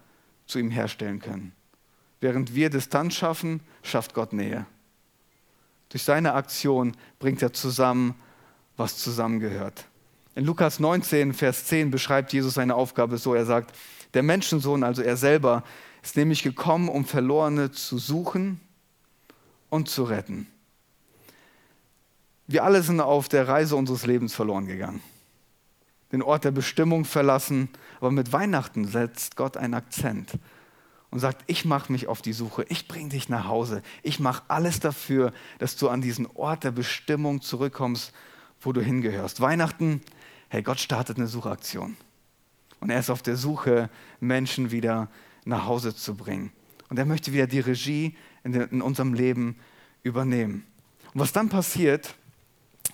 zu 0.45 0.59
ihm 0.59 0.71
herstellen 0.71 1.19
können. 1.19 1.51
Während 2.21 2.55
wir 2.55 2.69
Distanz 2.69 3.15
schaffen, 3.15 3.61
schafft 3.83 4.13
Gott 4.13 4.33
Nähe. 4.33 4.65
Durch 5.89 6.03
seine 6.03 6.33
Aktion 6.33 6.95
bringt 7.17 7.41
er 7.41 7.53
zusammen, 7.53 8.15
was 8.77 8.97
zusammengehört. 8.97 9.85
In 10.35 10.45
Lukas 10.45 10.79
19, 10.79 11.33
Vers 11.33 11.65
10 11.65 11.91
beschreibt 11.91 12.31
Jesus 12.31 12.53
seine 12.53 12.75
Aufgabe 12.75 13.17
so. 13.17 13.33
Er 13.33 13.45
sagt, 13.45 13.75
der 14.13 14.23
Menschensohn, 14.23 14.83
also 14.83 15.01
er 15.01 15.17
selber, 15.17 15.63
ist 16.01 16.15
nämlich 16.15 16.43
gekommen, 16.43 16.87
um 16.89 17.05
Verlorene 17.05 17.71
zu 17.71 17.97
suchen 17.97 18.59
und 19.69 19.89
zu 19.89 20.03
retten. 20.03 20.47
Wir 22.51 22.63
alle 22.63 22.81
sind 22.81 22.99
auf 22.99 23.29
der 23.29 23.47
Reise 23.47 23.75
unseres 23.75 24.07
Lebens 24.07 24.33
verloren 24.33 24.65
gegangen, 24.65 25.03
den 26.11 26.23
Ort 26.23 26.45
der 26.45 26.51
Bestimmung 26.51 27.05
verlassen, 27.05 27.69
aber 27.99 28.09
mit 28.09 28.33
Weihnachten 28.33 28.87
setzt 28.87 29.35
Gott 29.35 29.55
einen 29.55 29.75
Akzent 29.75 30.31
und 31.11 31.19
sagt, 31.19 31.43
ich 31.45 31.63
mache 31.63 31.91
mich 31.91 32.07
auf 32.07 32.23
die 32.23 32.33
Suche, 32.33 32.65
ich 32.69 32.87
bringe 32.87 33.09
dich 33.09 33.29
nach 33.29 33.45
Hause, 33.45 33.83
ich 34.01 34.19
mache 34.19 34.41
alles 34.47 34.79
dafür, 34.79 35.31
dass 35.59 35.75
du 35.75 35.89
an 35.89 36.01
diesen 36.01 36.25
Ort 36.33 36.63
der 36.63 36.71
Bestimmung 36.71 37.41
zurückkommst, 37.41 38.13
wo 38.61 38.73
du 38.73 38.81
hingehörst. 38.81 39.41
Weihnachten, 39.41 40.01
hey, 40.47 40.63
Gott 40.63 40.79
startet 40.79 41.17
eine 41.17 41.27
Suchaktion. 41.27 41.97
Und 42.79 42.89
er 42.89 42.99
ist 42.99 43.11
auf 43.11 43.21
der 43.21 43.35
Suche, 43.35 43.91
Menschen 44.19 44.71
wieder 44.71 45.07
nach 45.45 45.67
Hause 45.67 45.95
zu 45.95 46.15
bringen. 46.15 46.51
Und 46.89 46.97
er 46.97 47.05
möchte 47.05 47.31
wieder 47.31 47.45
die 47.45 47.59
Regie 47.59 48.17
in, 48.43 48.81
unserem 48.81 49.13
Leben 49.13 49.55
übernehmen. 50.01 50.65
Und 51.13 51.19
was 51.21 51.31
dann 51.31 51.49
passiert, 51.49 52.15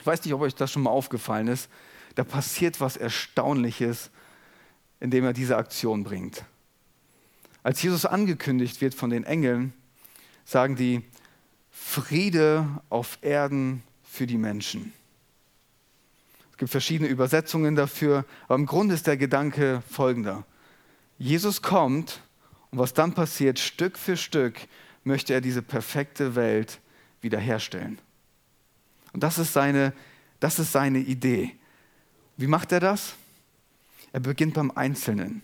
ich 0.06 0.08
weiß 0.08 0.24
nicht, 0.24 0.36
ob 0.36 0.42
euch 0.42 0.54
das 0.54 0.72
schon 0.72 0.84
mal 0.84 0.92
aufgefallen 0.92 1.48
ist, 1.48 1.68
da 2.14 2.24
passiert 2.24 2.80
was 2.80 2.96
Erstaunliches, 2.96 4.12
indem 5.00 5.24
er 5.24 5.34
diese 5.34 5.58
Aktion 5.58 6.04
bringt. 6.04 6.46
Als 7.64 7.82
Jesus 7.82 8.06
angekündigt 8.06 8.82
wird 8.82 8.94
von 8.94 9.10
den 9.10 9.24
Engeln, 9.24 9.74
sagen 10.44 10.76
die 10.76 11.02
Friede 11.72 12.68
auf 12.90 13.18
Erden 13.24 13.82
für 14.04 14.28
die 14.28 14.38
Menschen. 14.38 14.94
Es 16.52 16.58
gibt 16.58 16.70
verschiedene 16.70 17.10
Übersetzungen 17.10 17.76
dafür, 17.76 18.26
aber 18.44 18.60
im 18.60 18.68
Grunde 18.68 18.94
ist 18.94 19.08
der 19.08 19.18
Gedanke 19.18 19.82
folgender. 19.90 20.46
Jesus 21.18 21.64
kommt 21.64 22.22
und 22.70 22.78
was 22.78 22.94
dann 22.94 23.16
passiert, 23.16 23.58
Stück 23.58 23.98
für 23.98 24.18
Stück 24.18 24.54
möchte 25.04 25.34
er 25.34 25.42
diese 25.42 25.64
perfekte 25.64 26.36
Welt 26.36 26.80
wiederherstellen. 27.22 27.98
Und 29.16 29.24
das 29.24 29.40
ist 29.40 29.54
seine, 29.54 29.94
das 30.40 30.60
ist 30.60 30.72
seine 30.72 31.00
Idee. 31.00 31.56
Wie 32.38 32.48
macht 32.48 32.72
er 32.72 32.80
das? 32.80 33.16
Er 34.12 34.20
beginnt 34.20 34.54
beim 34.54 34.70
Einzelnen 34.72 35.42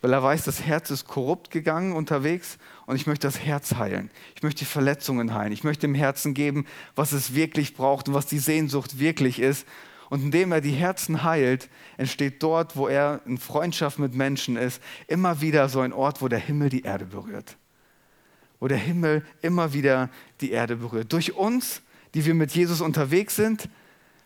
weil 0.00 0.12
er 0.12 0.22
weiß, 0.22 0.44
das 0.44 0.62
Herz 0.62 0.90
ist 0.90 1.06
korrupt 1.06 1.50
gegangen 1.50 1.92
unterwegs 1.92 2.58
und 2.86 2.96
ich 2.96 3.06
möchte 3.06 3.26
das 3.26 3.40
Herz 3.40 3.74
heilen. 3.74 4.10
Ich 4.34 4.42
möchte 4.42 4.60
die 4.60 4.64
Verletzungen 4.64 5.34
heilen. 5.34 5.52
Ich 5.52 5.64
möchte 5.64 5.82
dem 5.82 5.94
Herzen 5.94 6.32
geben, 6.32 6.66
was 6.94 7.12
es 7.12 7.34
wirklich 7.34 7.74
braucht 7.74 8.08
und 8.08 8.14
was 8.14 8.26
die 8.26 8.38
Sehnsucht 8.38 8.98
wirklich 8.98 9.38
ist. 9.38 9.66
Und 10.08 10.22
indem 10.22 10.52
er 10.52 10.60
die 10.60 10.72
Herzen 10.72 11.22
heilt, 11.22 11.68
entsteht 11.98 12.42
dort, 12.42 12.76
wo 12.76 12.88
er 12.88 13.20
in 13.26 13.38
Freundschaft 13.38 13.98
mit 13.98 14.14
Menschen 14.14 14.56
ist, 14.56 14.82
immer 15.06 15.40
wieder 15.40 15.68
so 15.68 15.80
ein 15.80 15.92
Ort, 15.92 16.22
wo 16.22 16.28
der 16.28 16.40
Himmel 16.40 16.70
die 16.70 16.82
Erde 16.82 17.04
berührt. 17.04 17.56
Wo 18.58 18.68
der 18.68 18.78
Himmel 18.78 19.24
immer 19.42 19.72
wieder 19.72 20.08
die 20.40 20.50
Erde 20.50 20.76
berührt. 20.76 21.12
Durch 21.12 21.34
uns, 21.34 21.82
die 22.14 22.24
wir 22.24 22.34
mit 22.34 22.52
Jesus 22.52 22.80
unterwegs 22.80 23.36
sind, 23.36 23.68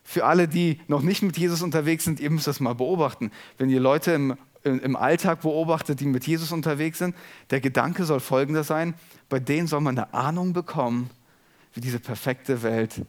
für 0.02 0.26
alle, 0.26 0.48
die 0.48 0.80
noch 0.86 1.02
nicht 1.02 1.22
mit 1.22 1.38
Jesus 1.38 1.62
unterwegs 1.62 2.04
sind, 2.04 2.20
ihr 2.20 2.30
müsst 2.30 2.46
das 2.46 2.60
mal 2.60 2.74
beobachten. 2.74 3.30
Wenn 3.56 3.70
ihr 3.70 3.80
Leute 3.80 4.12
im 4.12 4.36
im 4.64 4.96
Alltag 4.96 5.42
beobachtet, 5.42 6.00
die 6.00 6.06
mit 6.06 6.26
Jesus 6.26 6.50
unterwegs 6.50 6.98
sind. 6.98 7.14
Der 7.50 7.60
Gedanke 7.60 8.04
soll 8.04 8.20
folgender 8.20 8.64
sein, 8.64 8.94
bei 9.28 9.38
denen 9.38 9.66
soll 9.66 9.80
man 9.80 9.98
eine 9.98 10.14
Ahnung 10.14 10.52
bekommen, 10.52 11.10
wie 11.74 11.80
diese 11.80 12.00
perfekte 12.00 12.62
Welt 12.62 13.02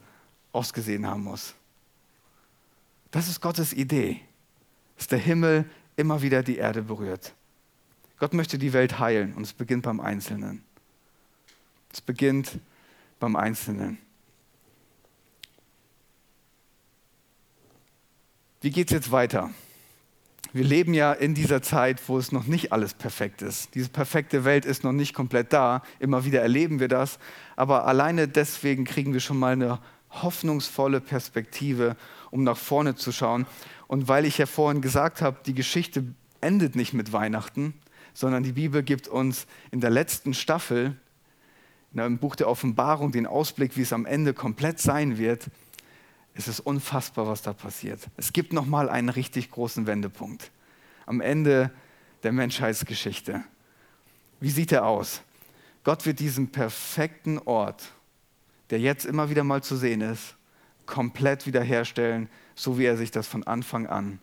ausgesehen 0.51 1.07
haben 1.07 1.23
muss. 1.23 1.55
Das 3.11 3.29
ist 3.29 3.39
Gottes 3.39 3.71
Idee, 3.71 4.19
dass 4.97 5.07
der 5.07 5.19
Himmel 5.19 5.65
immer 5.95 6.21
wieder 6.21 6.43
die 6.43 6.57
Erde 6.57 6.81
berührt. 6.81 7.33
Gott 8.19 8.33
möchte 8.33 8.57
die 8.57 8.73
Welt 8.73 8.99
heilen 8.99 9.33
und 9.33 9.43
es 9.43 9.53
beginnt 9.53 9.83
beim 9.83 9.99
Einzelnen. 9.99 10.63
Es 11.91 12.01
beginnt 12.01 12.59
beim 13.19 13.35
Einzelnen. 13.35 13.97
Wie 18.65 18.71
geht 18.71 18.87
es 18.87 18.93
jetzt 18.93 19.11
weiter? 19.11 19.51
wir 20.51 20.63
leben 20.63 20.95
ja 20.95 21.13
in 21.13 21.35
dieser 21.35 21.61
Zeit, 21.61 22.01
wo 22.07 22.17
es 22.17 22.31
noch 22.31 22.47
nicht 22.47 22.73
alles 22.73 22.95
perfekt 22.95 23.43
ist. 23.43 23.75
Diese 23.75 23.89
perfekte 23.89 24.43
Welt 24.43 24.65
ist 24.65 24.83
noch 24.83 24.91
nicht 24.91 25.13
komplett 25.13 25.53
da. 25.53 25.83
Immer 25.99 26.25
wieder 26.25 26.41
erleben 26.41 26.79
wir 26.79 26.87
das. 26.87 27.19
Aber 27.55 27.85
alleine 27.85 28.27
deswegen 28.27 28.83
kriegen 28.83 29.13
wir 29.13 29.19
schon 29.19 29.37
mal 29.37 29.53
eine 29.53 29.77
hoffnungsvolle 30.09 30.99
Perspektive, 30.99 31.95
um 32.31 32.43
nach 32.43 32.57
vorne 32.57 32.95
zu 32.95 33.11
schauen. 33.11 33.45
Und 33.85 34.07
weil 34.07 34.25
ich 34.25 34.39
ja 34.39 34.47
vorhin 34.47 34.81
gesagt 34.81 35.21
habe, 35.21 35.37
die 35.45 35.53
Geschichte 35.53 36.03
endet 36.41 36.75
nicht 36.75 36.93
mit 36.93 37.13
Weihnachten, 37.13 37.75
sondern 38.15 38.41
die 38.41 38.53
Bibel 38.53 38.81
gibt 38.81 39.07
uns 39.07 39.45
in 39.69 39.79
der 39.79 39.91
letzten 39.91 40.33
Staffel, 40.33 40.95
im 41.93 42.17
Buch 42.17 42.35
der 42.35 42.49
Offenbarung, 42.49 43.11
den 43.11 43.27
Ausblick, 43.27 43.77
wie 43.77 43.83
es 43.83 43.93
am 43.93 44.07
Ende 44.07 44.33
komplett 44.33 44.79
sein 44.79 45.19
wird. 45.19 45.51
Es 46.37 46.49
ist 46.49 46.59
unfassbar, 46.59 47.27
was 47.27 47.41
da 47.41 47.53
passiert. 47.53 48.01
Es 48.17 48.33
gibt 48.33 48.51
noch 48.53 48.65
mal 48.65 48.89
einen 48.89 49.09
richtig 49.09 49.49
großen 49.51 49.87
Wendepunkt 49.87 50.51
am 51.05 51.21
Ende 51.21 51.71
der 52.23 52.33
Menschheitsgeschichte. 52.33 53.43
Wie 54.41 54.49
sieht 54.49 54.71
er 54.71 54.85
aus? 54.85 55.21
Gott 55.83 56.05
wird 56.05 56.19
diesen 56.19 56.51
perfekten 56.51 57.39
Ort, 57.39 57.93
der 58.69 58.79
jetzt 58.79 59.05
immer 59.05 59.29
wieder 59.29 59.43
mal 59.43 59.63
zu 59.63 59.77
sehen 59.77 60.01
ist, 60.01 60.35
komplett 60.85 61.47
wiederherstellen, 61.47 62.29
so 62.53 62.77
wie 62.77 62.85
er 62.85 62.97
sich 62.97 63.11
das 63.11 63.27
von 63.27 63.43
Anfang 63.43 63.87
an 63.87 64.19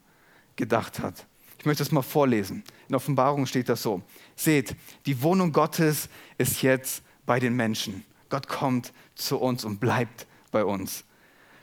gedacht 0.56 0.98
hat. 0.98 1.26
Ich 1.58 1.64
möchte 1.64 1.82
es 1.82 1.92
mal 1.92 2.02
vorlesen. 2.02 2.62
In 2.88 2.94
Offenbarung 2.94 3.46
steht 3.46 3.68
das 3.68 3.82
so. 3.82 4.02
Seht, 4.36 4.76
die 5.06 5.22
Wohnung 5.22 5.52
Gottes 5.52 6.08
ist 6.36 6.60
jetzt 6.62 7.02
bei 7.24 7.38
den 7.40 7.54
Menschen. 7.54 8.04
Gott 8.28 8.48
kommt 8.48 8.92
zu 9.14 9.38
uns 9.38 9.64
und 9.64 9.78
bleibt 9.78 10.26
bei 10.50 10.64
uns. 10.64 11.04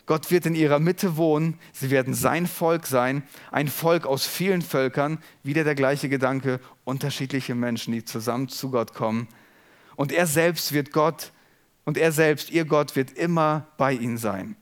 Gott 0.09 0.31
wird 0.31 0.47
in 0.47 0.55
ihrer 0.55 0.79
Mitte 0.79 1.17
wohnen, 1.17 1.59
sie 1.71 1.91
werden 1.91 2.15
sein 2.15 2.47
Volk 2.47 2.87
sein, 2.87 3.21
ein 3.51 3.67
Volk 3.67 4.07
aus 4.07 4.25
vielen 4.25 4.63
Völkern, 4.63 5.19
wieder 5.43 5.63
der 5.63 5.75
gleiche 5.75 6.09
Gedanke, 6.09 6.59
unterschiedliche 6.83 7.53
Menschen, 7.53 7.93
die 7.93 8.03
zusammen 8.03 8.49
zu 8.49 8.71
Gott 8.71 8.95
kommen. 8.95 9.27
Und 9.95 10.11
er 10.11 10.25
selbst 10.25 10.73
wird 10.73 10.93
Gott, 10.93 11.31
und 11.85 11.95
er 11.95 12.11
selbst, 12.11 12.49
ihr 12.49 12.65
Gott, 12.65 12.95
wird 12.95 13.11
immer 13.11 13.67
bei 13.77 13.93
ihnen 13.93 14.17
sein. 14.17 14.55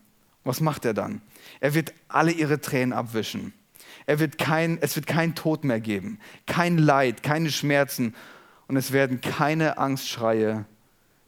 Was 0.44 0.60
macht 0.60 0.84
er 0.84 0.94
dann? 0.94 1.22
Er 1.62 1.74
wird 1.74 1.94
alle 2.10 2.32
ihre 2.32 2.60
Tränen 2.60 2.92
abwischen. 2.92 3.54
Er 4.06 4.20
wird 4.20 4.38
kein, 4.38 4.78
es 4.82 4.98
wird 4.98 5.08
kein 5.08 5.34
Tod 5.34 5.64
mehr 5.64 5.80
geben, 5.80 6.20
kein 6.46 6.78
Leid, 6.78 7.24
keine 7.24 7.52
Schmerzen 7.52 8.16
und 8.68 8.76
es 8.76 8.92
werden 8.92 9.22
keine 9.22 9.78
Angstschreie 9.78 10.66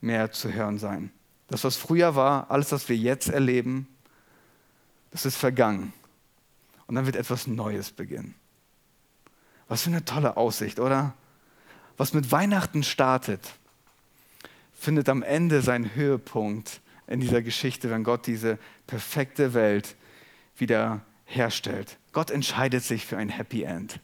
mehr 0.02 0.34
zu 0.34 0.52
hören 0.52 0.78
sein. 0.78 1.10
Das, 1.48 1.64
was 1.64 1.78
früher 1.78 2.18
war, 2.18 2.52
alles, 2.52 2.74
was 2.74 2.90
wir 2.90 2.98
jetzt 2.98 3.30
erleben, 3.30 3.88
das 5.12 5.26
ist 5.26 5.38
vergangen. 5.38 5.94
Und 6.88 6.96
dann 6.96 7.06
wird 7.06 7.16
etwas 7.16 7.48
Neues 7.48 7.92
beginnen. 7.92 8.36
Was 9.68 9.84
für 9.84 9.90
eine 9.90 10.06
tolle 10.06 10.38
Aussicht, 10.38 10.80
oder? 10.80 11.14
Was 11.98 12.14
mit 12.14 12.32
Weihnachten 12.32 12.84
startet, 12.84 13.54
findet 14.74 15.10
am 15.10 15.22
Ende 15.22 15.62
seinen 15.62 15.94
Höhepunkt 15.94 16.82
in 17.08 17.20
dieser 17.20 17.42
Geschichte, 17.42 17.90
wenn 17.90 18.04
Gott 18.04 18.26
diese 18.28 18.58
perfekte 18.88 19.54
Welt 19.54 19.96
wieder 20.58 21.02
herstellt. 21.26 21.98
Gott 22.12 22.32
entscheidet 22.32 22.84
sich 22.84 23.06
für 23.06 23.18
ein 23.18 23.30
Happy 23.30 23.64
End. 23.64 24.00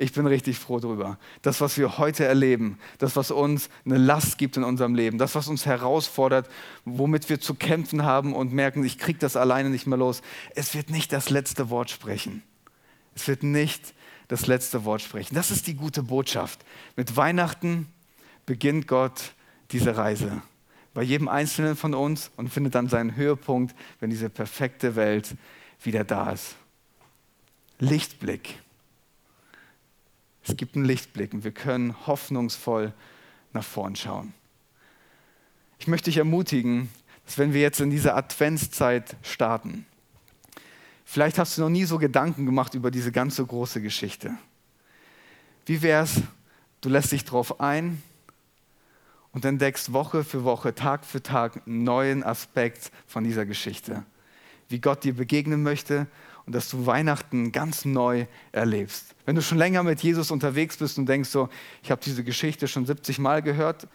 Ich 0.00 0.12
bin 0.12 0.26
richtig 0.26 0.58
froh 0.58 0.80
darüber. 0.80 1.18
Das, 1.42 1.60
was 1.60 1.76
wir 1.76 1.98
heute 1.98 2.24
erleben, 2.24 2.78
das, 2.96 3.16
was 3.16 3.30
uns 3.30 3.68
eine 3.84 3.98
Last 3.98 4.38
gibt 4.38 4.56
in 4.56 4.64
unserem 4.64 4.94
Leben, 4.94 5.18
das, 5.18 5.34
was 5.34 5.46
uns 5.46 5.66
herausfordert, 5.66 6.48
womit 6.86 7.28
wir 7.28 7.38
zu 7.38 7.54
kämpfen 7.54 8.02
haben 8.02 8.32
und 8.32 8.50
merken, 8.50 8.82
ich 8.82 8.96
kriege 8.96 9.18
das 9.18 9.36
alleine 9.36 9.68
nicht 9.68 9.86
mehr 9.86 9.98
los, 9.98 10.22
es 10.54 10.74
wird 10.74 10.88
nicht 10.88 11.12
das 11.12 11.28
letzte 11.28 11.68
Wort 11.68 11.90
sprechen. 11.90 12.42
Es 13.14 13.28
wird 13.28 13.42
nicht 13.42 13.92
das 14.28 14.46
letzte 14.46 14.86
Wort 14.86 15.02
sprechen. 15.02 15.34
Das 15.34 15.50
ist 15.50 15.66
die 15.66 15.74
gute 15.74 16.02
Botschaft. 16.02 16.60
Mit 16.96 17.14
Weihnachten 17.18 17.86
beginnt 18.46 18.88
Gott 18.88 19.34
diese 19.70 19.98
Reise. 19.98 20.40
Bei 20.94 21.02
jedem 21.02 21.28
Einzelnen 21.28 21.76
von 21.76 21.92
uns 21.92 22.30
und 22.38 22.48
findet 22.48 22.74
dann 22.74 22.88
seinen 22.88 23.16
Höhepunkt, 23.16 23.76
wenn 24.00 24.08
diese 24.08 24.30
perfekte 24.30 24.96
Welt 24.96 25.36
wieder 25.82 26.04
da 26.04 26.32
ist. 26.32 26.56
Lichtblick. 27.78 28.60
Es 30.46 30.56
gibt 30.56 30.76
einen 30.76 30.84
Lichtblick 30.84 31.34
und 31.34 31.44
wir 31.44 31.52
können 31.52 31.94
hoffnungsvoll 32.06 32.92
nach 33.52 33.64
vorn 33.64 33.96
schauen. 33.96 34.32
Ich 35.78 35.86
möchte 35.86 36.06
dich 36.06 36.18
ermutigen, 36.18 36.88
dass 37.24 37.38
wenn 37.38 37.52
wir 37.52 37.60
jetzt 37.60 37.80
in 37.80 37.90
diese 37.90 38.14
Adventszeit 38.14 39.16
starten, 39.22 39.86
vielleicht 41.04 41.38
hast 41.38 41.56
du 41.56 41.62
noch 41.62 41.68
nie 41.68 41.84
so 41.84 41.98
Gedanken 41.98 42.46
gemacht 42.46 42.74
über 42.74 42.90
diese 42.90 43.12
ganze 43.12 43.44
große 43.44 43.80
Geschichte. 43.80 44.34
Wie 45.66 45.82
wäre 45.82 46.04
es, 46.04 46.22
du 46.80 46.88
lässt 46.88 47.12
dich 47.12 47.24
darauf 47.24 47.60
ein 47.60 48.02
und 49.32 49.44
entdeckst 49.44 49.92
Woche 49.92 50.24
für 50.24 50.44
Woche, 50.44 50.74
Tag 50.74 51.04
für 51.04 51.22
Tag 51.22 51.66
einen 51.66 51.84
neuen 51.84 52.24
Aspekt 52.24 52.90
von 53.06 53.24
dieser 53.24 53.46
Geschichte. 53.46 54.04
Wie 54.68 54.80
Gott 54.80 55.04
dir 55.04 55.14
begegnen 55.14 55.62
möchte 55.62 56.06
und 56.50 56.54
dass 56.54 56.68
du 56.68 56.84
Weihnachten 56.84 57.52
ganz 57.52 57.84
neu 57.84 58.26
erlebst. 58.50 59.14
Wenn 59.24 59.36
du 59.36 59.40
schon 59.40 59.56
länger 59.56 59.84
mit 59.84 60.02
Jesus 60.02 60.32
unterwegs 60.32 60.78
bist 60.78 60.98
und 60.98 61.06
denkst 61.06 61.28
so, 61.28 61.48
ich 61.80 61.92
habe 61.92 62.00
diese 62.04 62.24
Geschichte 62.24 62.66
schon 62.66 62.86
70 62.86 63.20
Mal 63.20 63.40
gehört, 63.40 63.86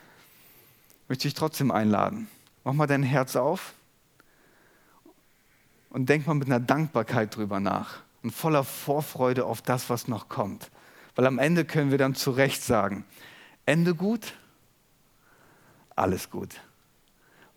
möchte 1.10 1.28
ich 1.28 1.34
trotzdem 1.34 1.70
einladen. 1.70 2.30
Mach 2.64 2.72
mal 2.72 2.88
dein 2.88 3.04
Herz 3.04 3.36
auf 3.36 3.74
und 5.90 6.08
denk 6.08 6.28
mal 6.28 6.36
mit 6.36 6.48
einer 6.48 6.62
Dankbarkeit 6.62 7.36
drüber 7.36 7.60
nach 7.60 7.98
und 8.24 8.32
voller 8.32 8.64
Vorfreude 8.64 9.44
auf 9.44 9.62
das, 9.62 9.90
was 9.90 10.08
noch 10.08 10.30
kommt. 10.30 10.72
Weil 11.16 11.28
am 11.28 11.40
Ende 11.40 11.66
können 11.66 11.92
wir 11.92 11.98
dann 11.98 12.16
zu 12.16 12.32
Recht 12.32 12.64
sagen, 12.64 13.04
Ende 13.66 13.96
gut, 13.96 14.34
alles 15.94 16.30
gut. 16.30 16.56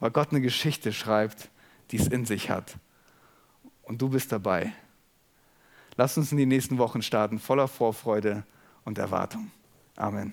Weil 0.00 0.10
Gott 0.10 0.30
eine 0.30 0.40
Geschichte 0.40 0.92
schreibt, 0.92 1.50
die 1.92 1.98
es 1.98 2.08
in 2.08 2.26
sich 2.26 2.50
hat. 2.50 2.74
Und 3.82 4.02
du 4.02 4.08
bist 4.08 4.32
dabei. 4.32 4.72
Lass 5.98 6.16
uns 6.16 6.30
in 6.30 6.38
die 6.38 6.46
nächsten 6.46 6.78
Wochen 6.78 7.02
starten, 7.02 7.40
voller 7.40 7.66
Vorfreude 7.66 8.44
und 8.84 8.98
Erwartung. 8.98 9.50
Amen. 9.96 10.32